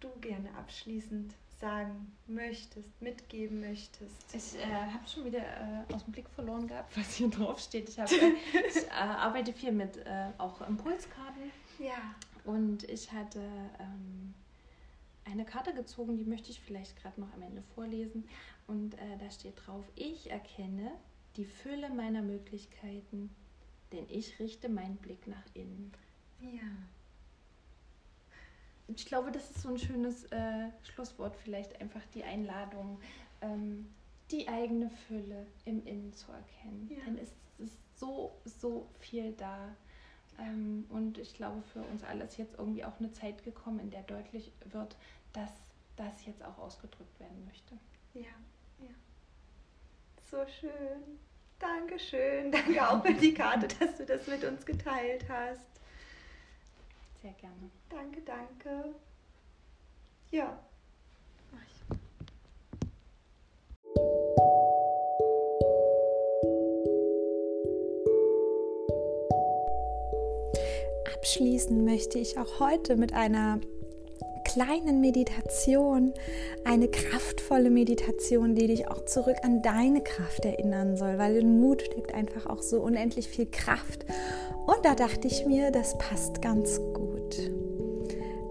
du 0.00 0.10
gerne 0.20 0.54
abschließend 0.56 1.34
sagen 1.60 2.16
möchtest, 2.26 3.00
mitgeben 3.00 3.60
möchtest? 3.60 4.34
Ich 4.34 4.58
äh, 4.60 4.66
habe 4.66 5.08
schon 5.08 5.24
wieder 5.24 5.40
äh, 5.40 5.92
aus 5.92 6.04
dem 6.04 6.12
Blick 6.12 6.28
verloren 6.30 6.66
gehabt, 6.66 6.96
was 6.96 7.14
hier 7.14 7.28
drauf 7.28 7.58
steht. 7.58 7.88
Ich, 7.88 7.98
hab, 7.98 8.10
äh, 8.10 8.32
ich 8.68 8.90
arbeite 8.92 9.52
viel 9.52 9.72
mit 9.72 9.96
äh, 9.98 10.30
auch 10.38 10.60
Impulskarten. 10.66 11.50
Ja. 11.78 12.14
Und 12.44 12.88
ich 12.88 13.10
hatte 13.10 13.40
ähm, 13.78 14.34
eine 15.24 15.44
Karte 15.44 15.72
gezogen, 15.72 16.16
die 16.16 16.24
möchte 16.24 16.50
ich 16.50 16.60
vielleicht 16.60 17.00
gerade 17.00 17.20
noch 17.20 17.32
am 17.32 17.42
Ende 17.42 17.62
vorlesen. 17.74 18.28
Und 18.66 18.94
äh, 18.94 19.18
da 19.18 19.30
steht 19.30 19.54
drauf, 19.66 19.84
ich 19.94 20.30
erkenne 20.30 20.90
die 21.36 21.44
Fülle 21.44 21.88
meiner 21.90 22.22
Möglichkeiten, 22.22 23.34
denn 23.92 24.06
ich 24.08 24.38
richte 24.38 24.68
meinen 24.68 24.96
Blick 24.96 25.26
nach 25.26 25.44
innen. 25.54 25.92
Ja 26.40 26.60
ich 28.88 29.06
glaube, 29.06 29.32
das 29.32 29.50
ist 29.50 29.62
so 29.62 29.70
ein 29.70 29.78
schönes 29.78 30.24
äh, 30.24 30.68
Schlusswort, 30.82 31.36
vielleicht 31.42 31.80
einfach 31.80 32.02
die 32.14 32.24
Einladung, 32.24 33.00
ähm, 33.40 33.88
die 34.30 34.48
eigene 34.48 34.90
Fülle 35.08 35.46
im 35.64 35.84
Innen 35.86 36.12
zu 36.12 36.26
erkennen. 36.32 36.90
Ja. 36.90 37.04
Denn 37.06 37.18
es 37.18 37.30
ist 37.58 37.78
so, 37.98 38.32
so 38.44 38.86
viel 39.00 39.32
da. 39.32 39.74
Ähm, 40.38 40.86
und 40.90 41.18
ich 41.18 41.34
glaube, 41.34 41.62
für 41.72 41.82
uns 41.82 42.02
alle 42.04 42.24
ist 42.24 42.38
jetzt 42.38 42.58
irgendwie 42.58 42.84
auch 42.84 42.98
eine 42.98 43.12
Zeit 43.12 43.44
gekommen, 43.44 43.80
in 43.80 43.90
der 43.90 44.02
deutlich 44.02 44.50
wird, 44.66 44.96
dass 45.32 45.50
das 45.96 46.26
jetzt 46.26 46.44
auch 46.44 46.58
ausgedrückt 46.58 47.20
werden 47.20 47.44
möchte. 47.46 47.74
Ja, 48.14 48.34
ja. 48.80 48.94
So 50.30 50.44
schön. 50.60 51.18
Dankeschön. 51.58 52.50
Danke 52.50 52.88
auch 52.88 53.04
für 53.04 53.14
die 53.14 53.32
Karte, 53.32 53.68
dass 53.78 53.96
du 53.96 54.04
das 54.04 54.26
mit 54.26 54.44
uns 54.44 54.66
geteilt 54.66 55.24
hast. 55.28 55.74
Sehr 57.24 57.32
gerne. 57.40 57.70
Danke, 57.88 58.20
danke. 58.20 58.94
Ja. 60.30 60.58
Mach 61.50 61.62
ich. 61.62 61.82
Abschließen 71.16 71.82
möchte 71.82 72.18
ich 72.18 72.36
auch 72.36 72.60
heute 72.60 72.96
mit 72.96 73.14
einer 73.14 73.58
kleinen 74.44 75.00
Meditation, 75.00 76.12
eine 76.64 76.88
kraftvolle 76.88 77.70
Meditation, 77.70 78.54
die 78.54 78.66
dich 78.66 78.88
auch 78.88 79.06
zurück 79.06 79.36
an 79.42 79.62
deine 79.62 80.02
Kraft 80.02 80.44
erinnern 80.44 80.98
soll, 80.98 81.16
weil 81.16 81.36
in 81.36 81.58
Mut 81.58 81.80
steckt 81.80 82.12
einfach 82.12 82.44
auch 82.44 82.60
so 82.60 82.82
unendlich 82.82 83.28
viel 83.28 83.46
Kraft. 83.46 84.04
Und 84.66 84.78
da 84.82 84.94
dachte 84.94 85.28
ich 85.28 85.46
mir, 85.46 85.70
das 85.70 85.96
passt 85.98 86.40
ganz 86.40 86.80
gut. 86.94 87.50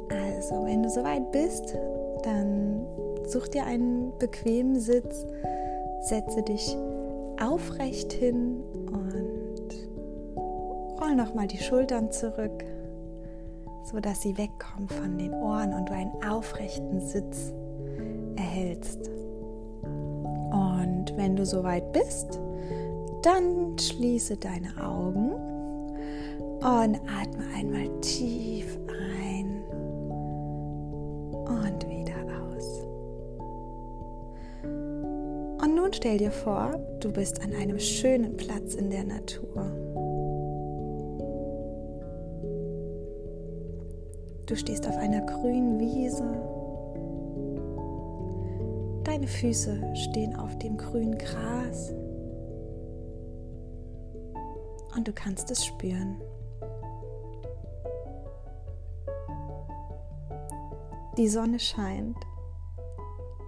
Also, 0.10 0.66
wenn 0.66 0.84
du 0.84 0.90
soweit 0.90 1.32
bist, 1.32 1.76
dann 2.24 2.86
such 3.26 3.48
dir 3.48 3.66
einen 3.66 4.12
bequemen 4.20 4.80
Sitz, 4.80 5.26
setze 6.02 6.44
dich 6.44 6.78
aufrecht 7.42 8.14
hin 8.14 8.62
und 8.92 9.74
roll 11.02 11.16
nochmal 11.16 11.48
die 11.48 11.58
Schultern 11.58 12.12
zurück, 12.12 12.64
sodass 13.92 14.22
sie 14.22 14.38
wegkommen 14.38 14.90
von 14.90 15.18
den 15.18 15.34
Ohren 15.34 15.74
und 15.74 15.90
du 15.90 15.94
einen 15.94 16.24
aufrechten 16.24 17.00
Sitz 17.02 17.54
erhältst. 18.36 19.10
Und 19.82 21.14
wenn 21.16 21.36
du 21.36 21.46
soweit 21.46 21.92
bist, 21.92 22.40
dann 23.24 23.78
schließe 23.80 24.38
deine 24.38 24.70
Augen 24.84 25.53
und 26.64 26.96
atme 27.10 27.44
einmal 27.54 27.90
tief 28.00 28.80
ein 28.88 29.64
und 31.46 31.90
wieder 31.90 32.16
aus. 32.48 32.86
Und 35.62 35.76
nun 35.76 35.92
stell 35.92 36.18
dir 36.18 36.32
vor, 36.32 36.80
du 37.02 37.12
bist 37.12 37.44
an 37.44 37.54
einem 37.54 37.80
schönen 37.80 38.38
Platz 38.38 38.76
in 38.76 38.90
der 38.90 39.04
Natur. 39.04 39.66
Du 44.46 44.56
stehst 44.56 44.88
auf 44.88 44.96
einer 44.96 45.22
grünen 45.22 45.80
Wiese. 45.82 46.24
Deine 49.04 49.28
Füße 49.28 49.82
stehen 49.96 50.34
auf 50.38 50.58
dem 50.60 50.78
grünen 50.78 51.18
Gras. 51.18 51.94
Und 54.96 55.06
du 55.06 55.12
kannst 55.12 55.52
es 55.52 55.66
spüren. 55.66 56.22
Die 61.18 61.28
Sonne 61.28 61.60
scheint. 61.60 62.18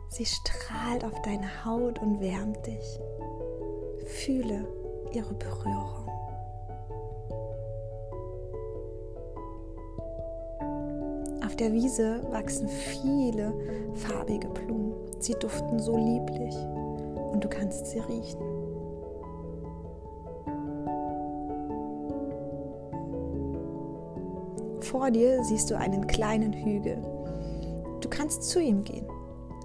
Sie 0.10 0.26
strahlt 0.26 1.04
auf 1.04 1.20
deine 1.24 1.66
Haut 1.66 2.00
und 2.00 2.22
wärmt 2.22 2.64
dich. 2.68 3.00
Fühle 4.06 4.68
ihre 5.12 5.34
Berührung. 5.34 6.08
Auf 11.44 11.56
der 11.56 11.74
Wiese 11.74 12.22
wachsen 12.30 12.68
viele 12.68 13.52
farbige 13.96 14.48
Blumen. 14.50 14.94
Sie 15.20 15.34
duften 15.34 15.80
so 15.80 15.98
lieblich 15.98 16.56
und 17.32 17.44
du 17.44 17.50
kannst 17.50 17.88
sie 17.88 18.00
riechen. 18.00 18.42
Vor 24.82 25.10
dir 25.10 25.44
siehst 25.44 25.72
du 25.72 25.78
einen 25.80 26.06
kleinen 26.06 26.54
Hügel 26.54 27.15
Du 28.06 28.12
kannst 28.12 28.44
zu 28.44 28.62
ihm 28.62 28.84
gehen, 28.84 29.08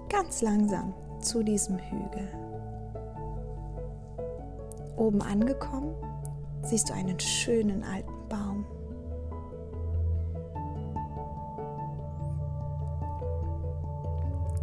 ganz 0.09 0.41
langsam 0.41 0.95
zu 1.19 1.43
diesem 1.43 1.77
Hügel. 1.77 2.27
Oben 4.97 5.21
angekommen, 5.21 5.93
siehst 6.63 6.89
du 6.89 6.93
einen 6.95 7.19
schönen 7.19 7.83
alten 7.83 8.11
Baum. 8.29 8.65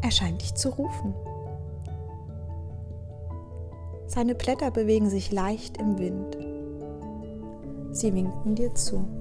Er 0.02 0.10
scheint 0.10 0.42
dich 0.42 0.56
zu 0.56 0.70
rufen. 0.70 1.14
Seine 4.08 4.34
Blätter 4.34 4.72
bewegen 4.72 5.08
sich 5.08 5.30
leicht 5.30 5.76
im 5.76 5.98
Wind. 6.00 6.36
Sie 7.92 8.12
winken 8.12 8.56
dir 8.56 8.74
zu. 8.74 9.17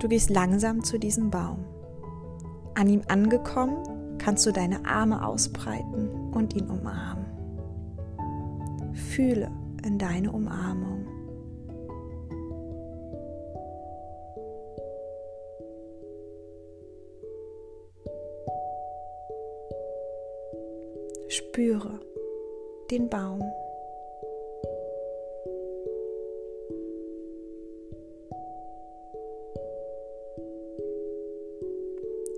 Du 0.00 0.08
gehst 0.08 0.30
langsam 0.30 0.82
zu 0.82 0.98
diesem 0.98 1.30
Baum. 1.30 1.62
An 2.74 2.88
ihm 2.88 3.02
angekommen, 3.08 4.16
kannst 4.16 4.46
du 4.46 4.52
deine 4.52 4.86
Arme 4.86 5.26
ausbreiten 5.26 6.32
und 6.32 6.56
ihn 6.56 6.70
umarmen. 6.70 7.26
Fühle 8.94 9.50
in 9.84 9.98
deine 9.98 10.32
Umarmung. 10.32 11.06
Spüre 21.28 22.00
den 22.90 23.10
Baum. 23.10 23.49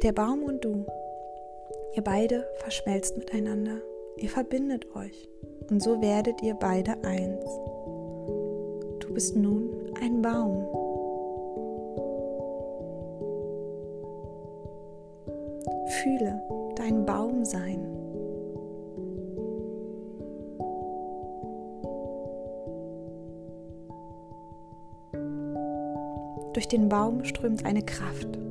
Der 0.03 0.11
Baum 0.11 0.43
und 0.43 0.65
du, 0.65 0.85
ihr 1.95 2.03
beide 2.03 2.45
verschmelzt 2.57 3.17
miteinander, 3.17 3.79
ihr 4.17 4.29
verbindet 4.29 4.85
euch 4.97 5.29
und 5.71 5.81
so 5.81 6.03
werdet 6.03 6.43
ihr 6.43 6.55
beide 6.55 6.97
eins. 7.05 7.45
Du 8.99 9.15
bist 9.15 9.37
nun 9.37 9.71
ein 10.01 10.21
Baum. 10.21 10.67
Fühle 16.03 16.43
dein 16.75 17.07
Baum 17.07 17.45
sein. 17.45 17.87
Durch 26.55 26.67
den 26.67 26.89
Baum 26.89 27.23
strömt 27.23 27.65
eine 27.65 27.83
Kraft. 27.83 28.42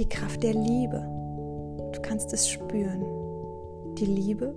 Die 0.00 0.08
Kraft 0.08 0.42
der 0.42 0.54
Liebe. 0.54 1.02
Du 1.92 2.00
kannst 2.00 2.32
es 2.32 2.48
spüren. 2.48 3.04
Die 3.98 4.06
Liebe 4.06 4.54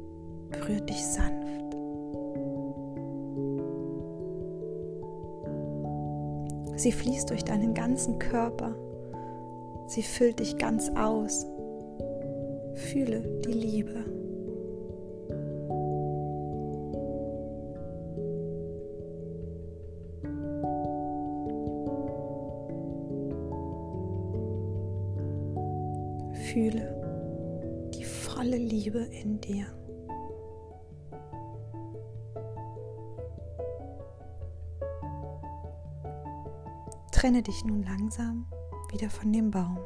berührt 0.50 0.90
dich 0.90 1.06
sanft. 1.06 1.76
Sie 6.78 6.94
fließt 6.94 7.30
durch 7.30 7.44
deinen 7.44 7.74
ganzen 7.74 8.20
Körper. 8.20 8.74
Sie 9.88 10.04
füllt 10.04 10.40
dich 10.40 10.58
ganz 10.58 10.90
aus. 10.96 11.46
Fühle 12.76 13.42
die 13.46 13.52
Liebe. 13.52 14.23
Liebe 28.94 29.06
in 29.06 29.42
dir. 29.42 29.66
Trenne 37.12 37.42
dich 37.42 37.66
nun 37.66 37.84
langsam 37.84 38.46
wieder 38.92 39.10
von 39.10 39.32
dem 39.32 39.50
Baum. 39.50 39.80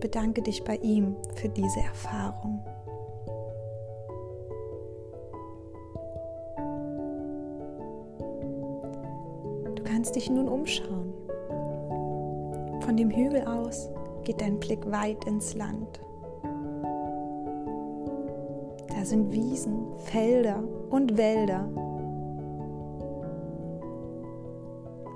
Bedanke 0.00 0.40
dich 0.40 0.64
bei 0.64 0.76
ihm 0.76 1.16
für 1.34 1.48
diese 1.50 1.80
Erfahrung. 1.80 2.64
Du 9.74 9.82
kannst 9.84 10.16
dich 10.16 10.30
nun 10.30 10.48
umschauen. 10.48 11.12
Von 12.80 12.96
dem 12.96 13.10
Hügel 13.10 13.42
aus 13.46 13.90
geht 14.28 14.42
dein 14.42 14.60
Blick 14.60 14.84
weit 14.90 15.24
ins 15.24 15.54
Land. 15.54 16.02
Da 18.88 19.02
sind 19.02 19.32
Wiesen, 19.32 19.86
Felder 20.04 20.62
und 20.90 21.16
Wälder. 21.16 21.66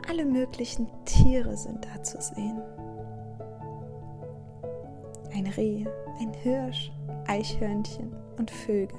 Alle 0.09 0.25
möglichen 0.25 0.89
Tiere 1.05 1.59
sind 1.59 1.85
da 1.85 2.03
zu 2.03 2.23
sehen. 2.23 2.63
Ein 5.35 5.47
Reh, 5.59 5.85
ein 6.19 6.33
Hirsch, 6.33 6.91
Eichhörnchen 7.27 8.17
und 8.39 8.51
Vögel. 8.51 8.99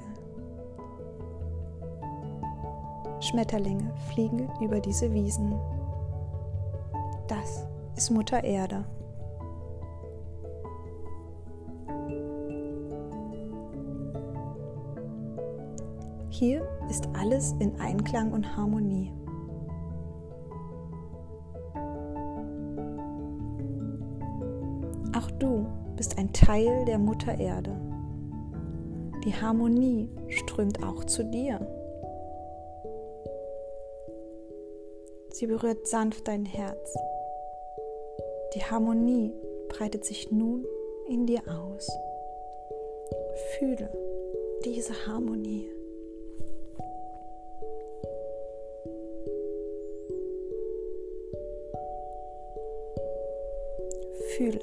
Schmetterlinge 3.18 3.92
fliegen 4.12 4.48
über 4.60 4.78
diese 4.78 5.12
Wiesen. 5.12 5.58
Das 7.26 7.66
ist 7.96 8.10
Mutter 8.12 8.44
Erde. 8.44 8.84
Hier 16.38 16.66
ist 16.90 17.08
alles 17.14 17.52
in 17.60 17.78
Einklang 17.80 18.32
und 18.32 18.56
Harmonie. 18.56 19.12
Auch 25.16 25.30
du 25.38 25.66
bist 25.96 26.18
ein 26.18 26.32
Teil 26.32 26.84
der 26.86 26.98
Mutter 26.98 27.38
Erde. 27.38 27.70
Die 29.24 29.32
Harmonie 29.32 30.10
strömt 30.28 30.82
auch 30.82 31.04
zu 31.04 31.24
dir. 31.24 31.60
Sie 35.30 35.46
berührt 35.46 35.86
sanft 35.86 36.28
dein 36.28 36.44
Herz 36.44 36.94
die 38.54 38.62
Harmonie 38.62 39.32
breitet 39.68 40.04
sich 40.04 40.30
nun 40.30 40.64
in 41.08 41.26
dir 41.26 41.42
aus. 41.48 41.90
Fühle 43.58 43.90
diese 44.64 44.94
Harmonie. 45.08 45.73
Fühle, 54.44 54.60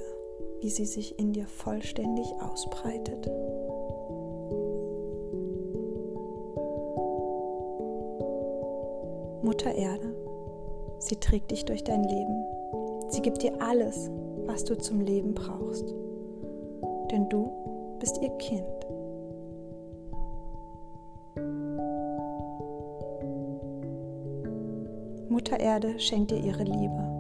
wie 0.60 0.70
sie 0.70 0.86
sich 0.86 1.18
in 1.18 1.34
dir 1.34 1.48
vollständig 1.48 2.28
ausbreitet. 2.40 3.26
Mutter 9.42 9.74
Erde, 9.74 10.16
sie 11.00 11.16
trägt 11.16 11.50
dich 11.50 11.66
durch 11.66 11.84
dein 11.84 12.04
Leben 12.04 12.46
Sie 13.10 13.22
gibt 13.22 13.42
dir 13.44 13.62
alles, 13.62 14.10
was 14.46 14.64
du 14.64 14.78
zum 14.78 15.02
Leben 15.02 15.34
brauchst. 15.34 15.94
Denn 17.12 17.28
du 17.28 17.52
bist 18.00 18.22
ihr 18.22 18.30
Kind. 18.38 18.64
Mutter 25.28 25.60
Erde 25.60 26.00
schenkt 26.00 26.32
dir 26.32 26.38
ihre 26.38 26.64
Liebe. 26.64 27.11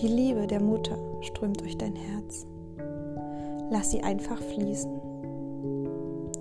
Die 0.00 0.08
Liebe 0.08 0.46
der 0.46 0.60
Mutter 0.60 0.98
strömt 1.22 1.62
durch 1.62 1.78
dein 1.78 1.96
Herz. 1.96 2.46
Lass 3.70 3.90
sie 3.90 4.02
einfach 4.02 4.38
fließen. 4.38 5.00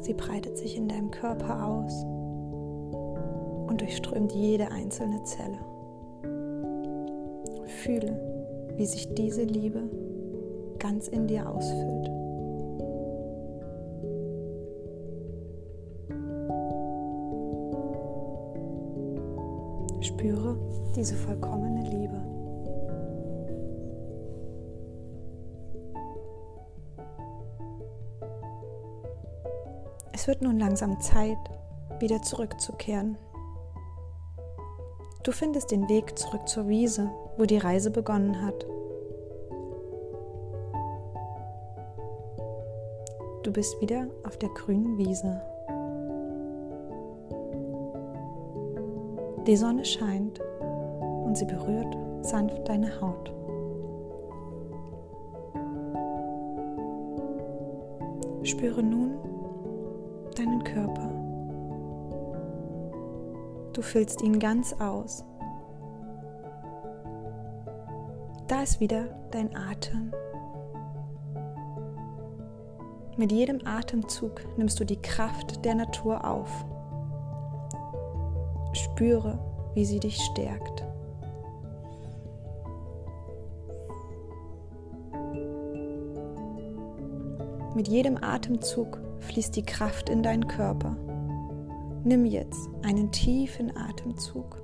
Sie 0.02 0.14
breitet 0.14 0.58
sich 0.58 0.76
in 0.76 0.90
deinem 0.90 1.10
Körper 1.10 1.66
aus 1.66 2.04
und 3.70 3.80
durchströmt 3.80 4.34
jede 4.34 4.72
einzelne 4.72 5.24
Zelle. 5.24 5.58
Fühle, 7.66 8.74
wie 8.76 8.86
sich 8.86 9.14
diese 9.14 9.44
Liebe 9.44 9.84
ganz 10.78 11.08
in 11.08 11.26
dir 11.26 11.50
ausfüllt. 11.50 12.12
Spüre 20.02 20.58
diese 20.96 21.16
vollkommene 21.16 21.90
Liebe. 21.90 22.15
Wird 30.26 30.42
nun 30.42 30.58
langsam 30.58 31.00
Zeit, 31.00 31.38
wieder 32.00 32.20
zurückzukehren. 32.24 33.16
Du 35.24 35.32
findest 35.32 35.70
den 35.70 35.88
Weg 35.88 36.18
zurück 36.18 36.48
zur 36.48 36.68
Wiese, 36.68 37.12
wo 37.38 37.46
die 37.46 37.60
Reise 37.60 37.92
begonnen 37.92 38.42
hat. 38.44 38.66
Du 43.44 43.52
bist 43.52 43.80
wieder 43.82 44.08
auf 44.24 44.38
der 44.40 44.50
grünen 44.50 44.98
Wiese. 44.98 45.42
Die 49.46 49.56
Sonne 49.56 49.86
scheint 49.86 50.42
und 51.24 51.38
sie 51.38 51.46
berührt 51.46 51.96
sanft 52.22 52.68
deine 52.68 53.00
Haut. 53.00 53.32
Spüre 58.42 58.82
nun 58.82 59.35
Körper. 60.76 61.10
Du 63.72 63.82
füllst 63.82 64.22
ihn 64.22 64.40
ganz 64.40 64.74
aus. 64.74 65.24
Da 68.48 68.62
ist 68.62 68.82
wieder 68.82 69.06
dein 69.32 69.56
Atem. 69.56 70.12
Mit 73.16 73.32
jedem 73.32 73.66
Atemzug 73.66 74.42
nimmst 74.58 74.78
du 74.80 74.84
die 74.84 75.02
Kraft 75.02 75.64
der 75.64 75.76
Natur 75.76 76.26
auf. 76.30 76.66
Spüre, 78.74 79.40
wie 79.76 79.86
sie 79.86 80.02
dich 80.02 80.18
stärkt. 80.18 80.84
Mit 87.74 87.88
jedem 87.88 88.18
Atemzug 88.22 89.05
fließt 89.26 89.56
die 89.56 89.66
Kraft 89.66 90.10
in 90.10 90.24
deinen 90.24 90.48
Körper. 90.48 90.96
Nimm 92.04 92.26
jetzt 92.26 92.70
einen 92.84 93.12
tiefen 93.12 93.76
Atemzug. 93.76 94.62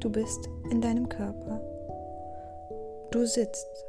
Du 0.00 0.10
bist 0.10 0.48
in 0.70 0.80
deinem 0.80 1.08
Körper. 1.08 1.60
Du 3.10 3.24
sitzt 3.24 3.86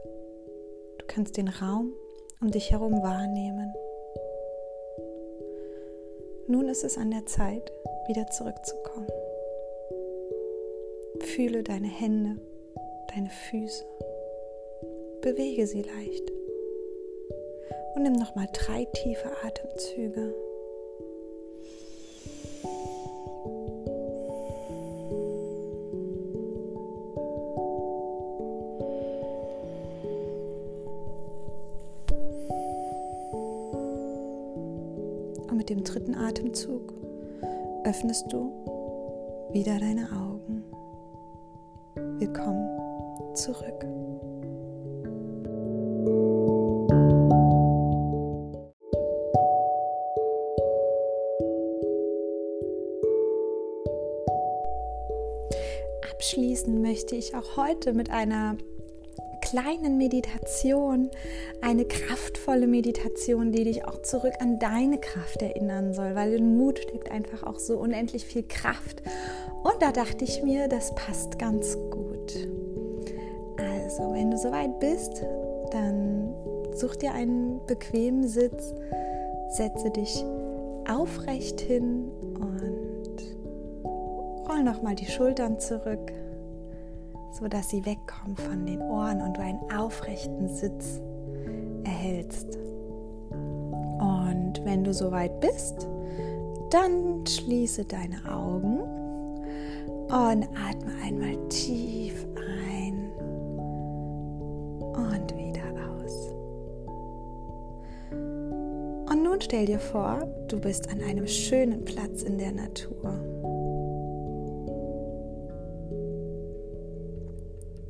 kannst 1.18 1.38
den 1.38 1.48
Raum 1.48 1.94
um 2.42 2.52
dich 2.52 2.70
herum 2.70 3.02
wahrnehmen. 3.02 3.74
Nun 6.48 6.70
ist 6.70 6.84
es 6.84 6.96
an 6.98 7.10
der 7.10 7.26
Zeit, 7.26 7.72
wieder 8.08 8.28
zurückzukommen. 8.28 9.08
Fühle 11.38 11.62
deine 11.62 11.88
Hände, 11.88 12.42
deine 13.14 13.30
Füße. 13.30 13.86
Bewege 15.22 15.68
sie 15.68 15.84
leicht. 15.84 16.32
Und 17.94 18.02
nimm 18.02 18.14
nochmal 18.14 18.48
drei 18.54 18.86
tiefe 18.86 19.30
Atemzüge. 19.44 20.34
mit 35.54 35.70
dem 35.70 35.84
dritten 35.84 36.16
Atemzug 36.16 36.94
öffnest 37.84 38.32
du 38.32 38.54
wieder 39.52 39.80
deine 39.80 40.04
Augen. 40.12 40.37
Zurück. 43.48 43.86
Abschließen 56.12 56.82
möchte 56.82 57.16
ich 57.16 57.36
auch 57.36 57.56
heute 57.56 57.94
mit 57.94 58.10
einer 58.10 58.58
kleinen 59.42 59.98
Meditation, 59.98 61.10
eine 61.62 61.86
kraftvolle 61.86 62.68
Meditation, 62.68 63.54
die 63.54 63.64
dich 63.64 63.86
auch 63.86 64.02
zurück 64.02 64.34
an 64.40 64.60
deine 64.60 65.00
Kraft 65.00 65.42
erinnern 65.42 65.94
soll, 65.94 66.16
weil 66.16 66.34
in 66.34 66.58
Mut 66.58 66.80
steckt 66.80 67.10
einfach 67.10 67.44
auch 67.44 67.60
so 67.60 67.78
unendlich 67.78 68.26
viel 68.26 68.44
Kraft. 68.44 69.02
Und 69.64 69.82
da 69.82 69.94
dachte 69.94 70.26
ich 70.26 70.44
mir, 70.44 70.68
das 70.68 70.94
passt 70.96 71.40
ganz 71.40 71.78
gut. 71.90 72.07
Also, 73.98 74.14
wenn 74.14 74.30
du 74.30 74.38
soweit 74.38 74.80
bist, 74.80 75.24
dann 75.72 76.34
such 76.76 76.98
dir 76.98 77.14
einen 77.14 77.60
bequemen 77.66 78.28
Sitz, 78.28 78.76
setze 79.50 79.90
dich 79.90 80.24
aufrecht 80.88 81.60
hin 81.60 82.12
und 82.40 83.36
roll 84.48 84.64
nochmal 84.64 84.96
die 84.96 85.08
Schultern 85.08 85.60
zurück 85.60 86.12
so 87.40 87.48
dass 87.48 87.70
sie 87.70 87.86
wegkommen 87.86 88.36
von 88.36 88.66
den 88.66 88.82
Ohren 88.82 89.22
und 89.22 89.38
du 89.38 89.42
einen 89.42 89.60
aufrechten 89.72 90.50
Sitz 90.50 91.02
erhältst. 91.84 92.58
Und 93.30 94.62
wenn 94.64 94.84
du 94.84 94.94
soweit 94.94 95.40
bist, 95.40 95.88
dann 96.72 97.26
schließe 97.26 97.86
deine 97.86 98.18
Augen 98.30 98.80
und 100.08 100.48
atme 100.68 100.92
einmal 101.04 101.38
tief 101.50 102.26
ein 102.36 102.67
stell 109.48 109.66
dir 109.66 109.80
vor, 109.80 110.28
du 110.50 110.60
bist 110.60 110.90
an 110.90 111.02
einem 111.02 111.26
schönen 111.26 111.86
Platz 111.86 112.22
in 112.22 112.38
der 112.38 112.52
Natur. 112.52 113.14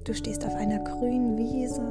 Du 0.03 0.13
stehst 0.13 0.45
auf 0.45 0.53
einer 0.53 0.77
grünen 0.83 1.35
Wiese. 1.35 1.81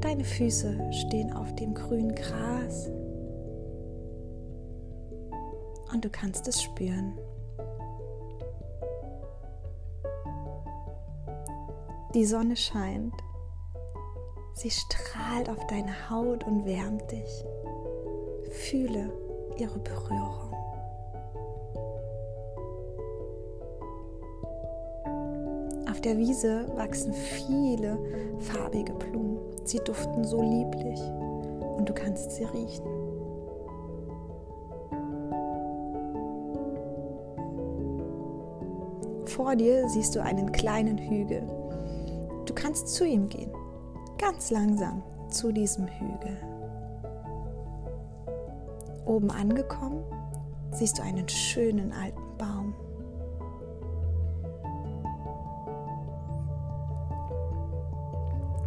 Deine 0.00 0.24
Füße 0.24 0.90
stehen 0.90 1.34
auf 1.34 1.54
dem 1.56 1.74
grünen 1.74 2.14
Gras. 2.14 2.90
Und 5.92 6.02
du 6.02 6.08
kannst 6.08 6.48
es 6.48 6.62
spüren. 6.62 7.18
Die 12.14 12.24
Sonne 12.24 12.56
scheint. 12.56 13.12
Sie 14.56 14.70
strahlt 14.70 15.48
auf 15.48 15.66
deine 15.68 16.10
Haut 16.10 16.44
und 16.44 16.64
wärmt 16.64 17.10
dich. 17.10 17.44
Fühle 18.50 19.12
ihre 19.58 19.78
Berührung. 19.78 20.46
der 26.06 26.18
Wiese 26.18 26.66
wachsen 26.76 27.12
viele 27.12 27.98
farbige 28.38 28.92
Blumen. 28.92 29.40
Sie 29.64 29.78
duften 29.78 30.22
so 30.22 30.40
lieblich 30.40 31.00
und 31.76 31.88
du 31.88 31.92
kannst 31.92 32.30
sie 32.30 32.44
riechen. 32.44 32.86
Vor 39.24 39.56
dir 39.56 39.88
siehst 39.88 40.14
du 40.14 40.22
einen 40.22 40.52
kleinen 40.52 40.96
Hügel. 40.96 41.42
Du 42.46 42.54
kannst 42.54 42.86
zu 42.86 43.04
ihm 43.04 43.28
gehen, 43.28 43.50
ganz 44.18 44.50
langsam 44.50 45.02
zu 45.30 45.52
diesem 45.52 45.86
Hügel. 45.86 46.36
Oben 49.04 49.30
angekommen 49.30 50.02
siehst 50.72 50.98
du 50.98 51.02
einen 51.02 51.28
schönen 51.28 51.92
alten 51.92 52.36
Baum. 52.38 52.74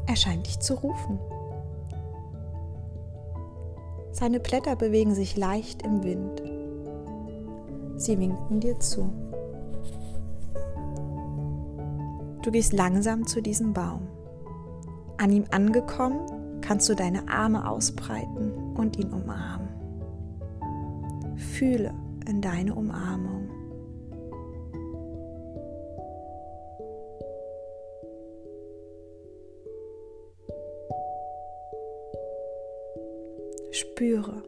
Er 0.07 0.15
scheint 0.15 0.47
dich 0.47 0.59
zu 0.59 0.73
rufen. 0.73 1.19
Seine 4.11 4.39
Blätter 4.39 4.75
bewegen 4.75 5.13
sich 5.13 5.37
leicht 5.37 5.83
im 5.83 6.03
Wind. 6.03 6.41
Sie 7.97 8.17
winken 8.17 8.59
dir 8.59 8.79
zu. 8.79 9.09
Du 12.41 12.51
gehst 12.51 12.73
langsam 12.73 13.27
zu 13.27 13.41
diesem 13.41 13.73
Baum. 13.73 14.07
An 15.19 15.33
ihm 15.33 15.43
angekommen, 15.51 16.61
kannst 16.61 16.87
du 16.87 16.95
deine 16.95 17.27
Arme 17.27 17.69
ausbreiten 17.69 18.73
und 18.77 18.97
ihn 18.97 19.11
umarmen. 19.11 19.67
Fühle 21.35 21.93
in 22.25 22.41
deine 22.41 22.73
Umarmung. 22.73 23.49
Spüre 33.71 34.41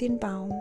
den 0.00 0.18
Baum. 0.18 0.52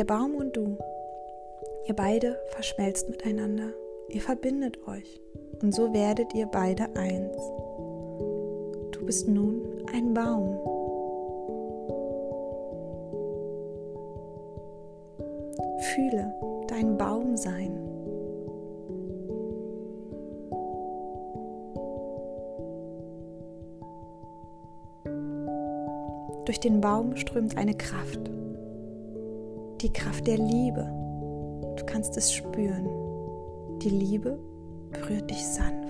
Der 0.00 0.06
Baum 0.06 0.34
und 0.34 0.56
du 0.56 0.78
Ihr 1.84 1.94
beide 1.94 2.40
verschmelzt 2.48 3.10
miteinander. 3.10 3.74
Ihr 4.08 4.22
verbindet 4.22 4.78
euch. 4.88 5.20
Und 5.60 5.74
so 5.74 5.92
werdet 5.92 6.32
ihr 6.32 6.46
beide 6.46 6.84
eins. 6.96 7.36
Du 8.92 9.04
bist 9.04 9.28
nun 9.28 9.60
ein 9.92 10.14
Baum. 10.14 10.56
Fühle 15.80 16.32
dein 16.68 16.96
Baum 16.96 17.36
sein. 17.36 17.78
Durch 26.46 26.58
den 26.58 26.80
Baum 26.80 27.16
strömt 27.16 27.58
eine 27.58 27.74
Kraft. 27.74 28.30
Die 29.80 29.90
Kraft 29.90 30.26
der 30.26 30.36
Liebe. 30.36 30.84
Du 31.78 31.86
kannst 31.86 32.14
es 32.18 32.34
spüren. 32.34 32.86
Die 33.78 33.88
Liebe 33.88 34.38
berührt 34.90 35.30
dich 35.30 35.46
sanft. 35.46 35.88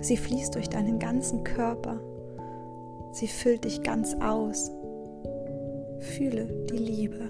Sie 0.00 0.16
fließt 0.16 0.54
durch 0.54 0.70
deinen 0.70 0.98
ganzen 0.98 1.44
Körper. 1.44 2.00
Sie 3.12 3.28
füllt 3.28 3.64
dich 3.64 3.82
ganz 3.82 4.14
aus. 4.14 4.70
Fühle 5.98 6.46
die 6.70 6.78
Liebe. 6.78 7.28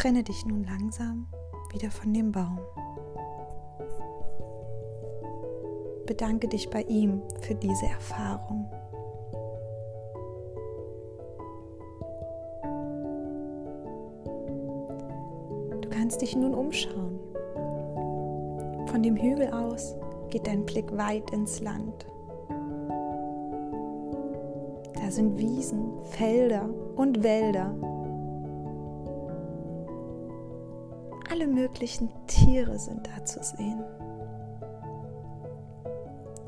Trenne 0.00 0.22
dich 0.22 0.46
nun 0.46 0.64
langsam 0.64 1.26
wieder 1.74 1.90
von 1.90 2.14
dem 2.14 2.32
Baum. 2.32 2.58
Bedanke 6.06 6.48
dich 6.48 6.70
bei 6.70 6.80
ihm 6.84 7.20
für 7.42 7.54
diese 7.54 7.84
Erfahrung. 7.84 8.70
Du 15.82 15.88
kannst 15.90 16.22
dich 16.22 16.34
nun 16.34 16.54
umschauen. 16.54 17.20
Von 18.86 19.02
dem 19.02 19.16
Hügel 19.16 19.50
aus 19.52 19.96
geht 20.30 20.46
dein 20.46 20.64
Blick 20.64 20.96
weit 20.96 21.30
ins 21.30 21.60
Land. 21.60 22.06
Da 24.94 25.10
sind 25.10 25.36
Wiesen, 25.36 25.92
Felder 26.04 26.70
und 26.96 27.22
Wälder. 27.22 27.74
Alle 31.30 31.46
möglichen 31.46 32.10
Tiere 32.26 32.76
sind 32.76 33.06
da 33.06 33.24
zu 33.24 33.40
sehen. 33.40 33.84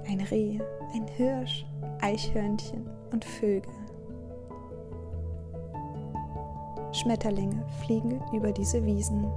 Ein 0.08 0.20
Reh, 0.22 0.58
ein 0.92 1.06
Hirsch, 1.06 1.64
Eichhörnchen 2.00 2.90
und 3.12 3.24
Vögel. 3.24 3.72
Schmetterlinge 6.90 7.64
fliegen 7.84 8.20
über 8.32 8.50
diese 8.50 8.84
Wiesen. 8.84 9.30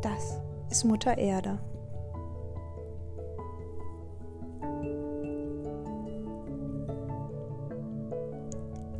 Das 0.00 0.40
ist 0.70 0.84
Mutter 0.84 1.18
Erde. 1.18 1.58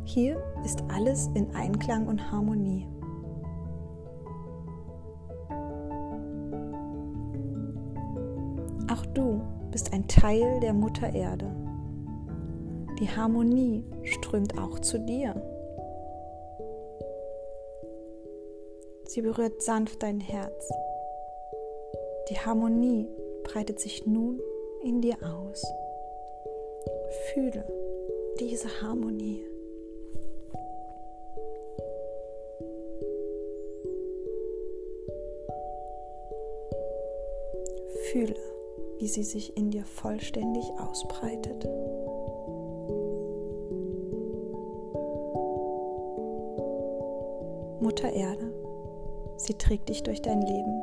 Hier 0.03 0.41
ist 0.63 0.83
alles 0.89 1.27
in 1.33 1.53
Einklang 1.55 2.07
und 2.07 2.31
Harmonie. 2.31 2.87
Teil 10.07 10.59
der 10.59 10.73
Mutter 10.73 11.13
Erde. 11.13 11.51
Die 12.99 13.09
Harmonie 13.09 13.83
strömt 14.03 14.57
auch 14.57 14.79
zu 14.79 14.99
dir. 14.99 15.41
Sie 19.05 19.21
berührt 19.21 19.61
sanft 19.61 20.03
dein 20.03 20.19
Herz 20.19 20.71
die 22.29 22.39
Harmonie 22.39 23.07
breitet 23.43 23.79
sich 23.79 24.07
nun 24.07 24.41
in 24.83 25.01
dir 25.01 25.17
aus. 25.21 25.63
Fühle 27.33 27.63
diese 28.39 28.81
Harmonie. 28.81 29.43
Wie 39.05 39.07
sie 39.07 39.23
sich 39.23 39.55
in 39.55 39.69
dir 39.69 39.85
vollständig 39.85 40.65
ausbreitet. 40.79 41.63
Mutter 47.79 48.11
Erde, 48.11 48.51
sie 49.37 49.53
trägt 49.53 49.89
dich 49.89 50.01
durch 50.01 50.23
dein 50.23 50.41
Leben 50.41 50.81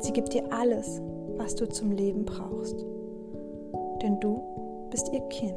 Sie 0.00 0.12
gibt 0.12 0.32
dir 0.32 0.44
alles, 0.52 1.02
was 1.36 1.56
du 1.56 1.68
zum 1.68 1.90
Leben 1.90 2.24
brauchst. 2.24 2.78
Denn 4.00 4.20
du 4.20 4.40
bist 4.90 5.10
ihr 5.12 5.22
Kind. 5.28 5.54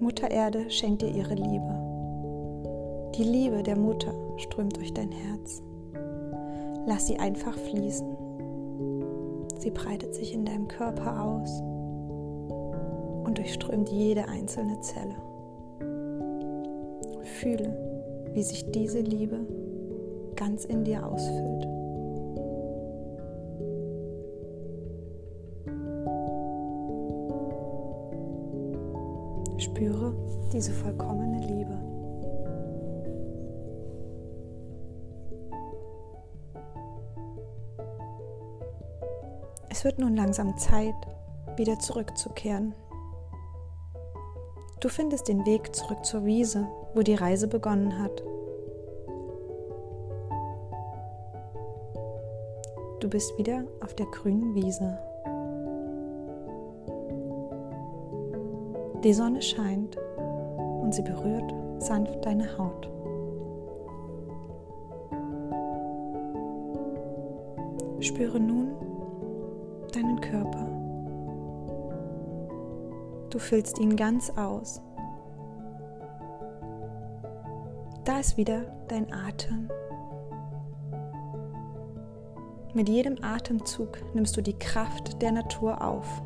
Mutter 0.00 0.30
Erde 0.30 0.68
schenkt 0.70 1.02
dir 1.02 1.14
ihre 1.14 1.34
Liebe. 1.34 1.77
Die 3.18 3.24
Liebe 3.24 3.64
der 3.64 3.76
Mutter 3.76 4.14
strömt 4.36 4.76
durch 4.76 4.94
dein 4.94 5.10
Herz. 5.10 5.60
Lass 6.86 7.08
sie 7.08 7.18
einfach 7.18 7.58
fließen. 7.58 8.06
Sie 9.58 9.72
breitet 9.72 10.14
sich 10.14 10.32
in 10.32 10.44
deinem 10.44 10.68
Körper 10.68 11.24
aus 11.24 11.60
und 13.26 13.36
durchströmt 13.36 13.88
jede 13.88 14.28
einzelne 14.28 14.78
Zelle. 14.82 15.16
Fühle, 17.40 18.30
wie 18.34 18.42
sich 18.44 18.70
diese 18.70 19.00
Liebe 19.00 19.40
ganz 20.36 20.64
in 20.64 20.84
dir 20.84 21.04
ausfüllt. 21.04 21.66
Spüre 29.60 30.14
diese 30.52 30.70
vollkommene 30.70 31.07
nun 39.98 40.16
langsam 40.16 40.56
Zeit, 40.56 40.94
wieder 41.56 41.78
zurückzukehren. 41.78 42.74
Du 44.80 44.88
findest 44.88 45.28
den 45.28 45.44
Weg 45.44 45.74
zurück 45.74 46.04
zur 46.04 46.24
Wiese, 46.24 46.68
wo 46.94 47.02
die 47.02 47.16
Reise 47.16 47.48
begonnen 47.48 47.98
hat. 47.98 48.22
Du 53.00 53.08
bist 53.08 53.36
wieder 53.38 53.64
auf 53.80 53.94
der 53.94 54.06
grünen 54.06 54.54
Wiese. 54.54 54.98
Die 59.04 59.12
Sonne 59.12 59.42
scheint 59.42 59.96
und 60.82 60.94
sie 60.94 61.02
berührt 61.02 61.54
sanft 61.78 62.24
deine 62.24 62.58
Haut. 62.58 62.90
Spüre 68.00 68.40
nun 68.40 68.87
Körper. 70.30 70.66
Du 73.30 73.38
füllst 73.38 73.78
ihn 73.78 73.96
ganz 73.96 74.30
aus 74.30 74.80
Da 78.08 78.20
ist 78.20 78.38
wieder 78.38 78.62
dein 78.88 79.12
Atem. 79.12 79.68
Mit 82.72 82.88
jedem 82.88 83.22
Atemzug 83.22 83.98
nimmst 84.14 84.34
du 84.34 84.40
die 84.40 84.58
Kraft 84.58 85.20
der 85.20 85.30
Natur 85.30 85.84
auf. 85.84 86.22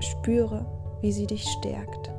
Spüre, 0.00 0.66
wie 1.00 1.12
sie 1.12 1.28
dich 1.28 1.44
stärkt. 1.44 2.10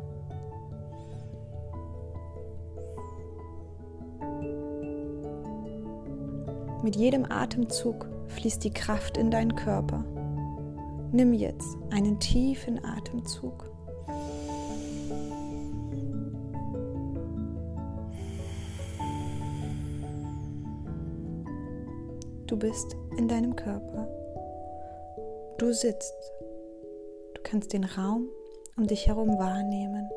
Mit 6.81 6.95
jedem 6.95 7.29
Atemzug 7.29 8.07
fließt 8.29 8.63
die 8.63 8.73
Kraft 8.73 9.17
in 9.17 9.31
deinen 9.31 9.55
Körper. 9.55 10.05
Nimm 11.11 11.33
jetzt 11.33 11.77
einen 11.91 12.19
tiefen 12.19 12.83
Atemzug. 12.83 13.69
Du 22.47 22.57
bist 22.57 22.95
in 23.17 23.27
deinem 23.27 23.55
Körper. 23.55 24.07
Du 25.57 25.71
sitzt. 25.71 26.15
Du 27.35 27.41
kannst 27.43 27.73
den 27.73 27.83
Raum 27.83 28.29
um 28.77 28.87
dich 28.87 29.07
herum 29.07 29.37
wahrnehmen. 29.37 30.09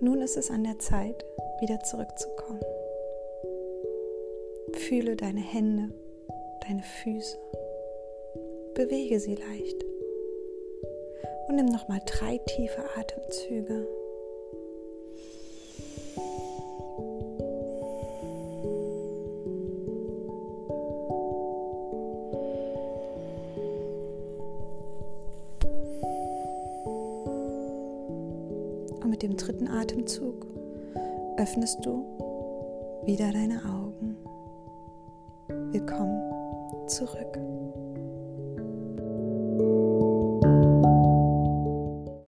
Nun 0.00 0.20
ist 0.20 0.36
es 0.36 0.50
an 0.50 0.62
der 0.62 0.78
Zeit, 0.78 1.24
wieder 1.60 1.80
zurückzukommen. 1.80 2.60
Fühle 4.88 5.16
deine 5.16 5.40
Hände, 5.40 5.92
deine 6.64 6.84
Füße. 6.84 7.36
Bewege 8.74 9.18
sie 9.18 9.34
leicht. 9.34 9.84
Und 11.48 11.56
nimm 11.56 11.66
nochmal 11.66 12.00
drei 12.06 12.38
tiefe 12.38 12.84
Atemzüge. 12.96 13.88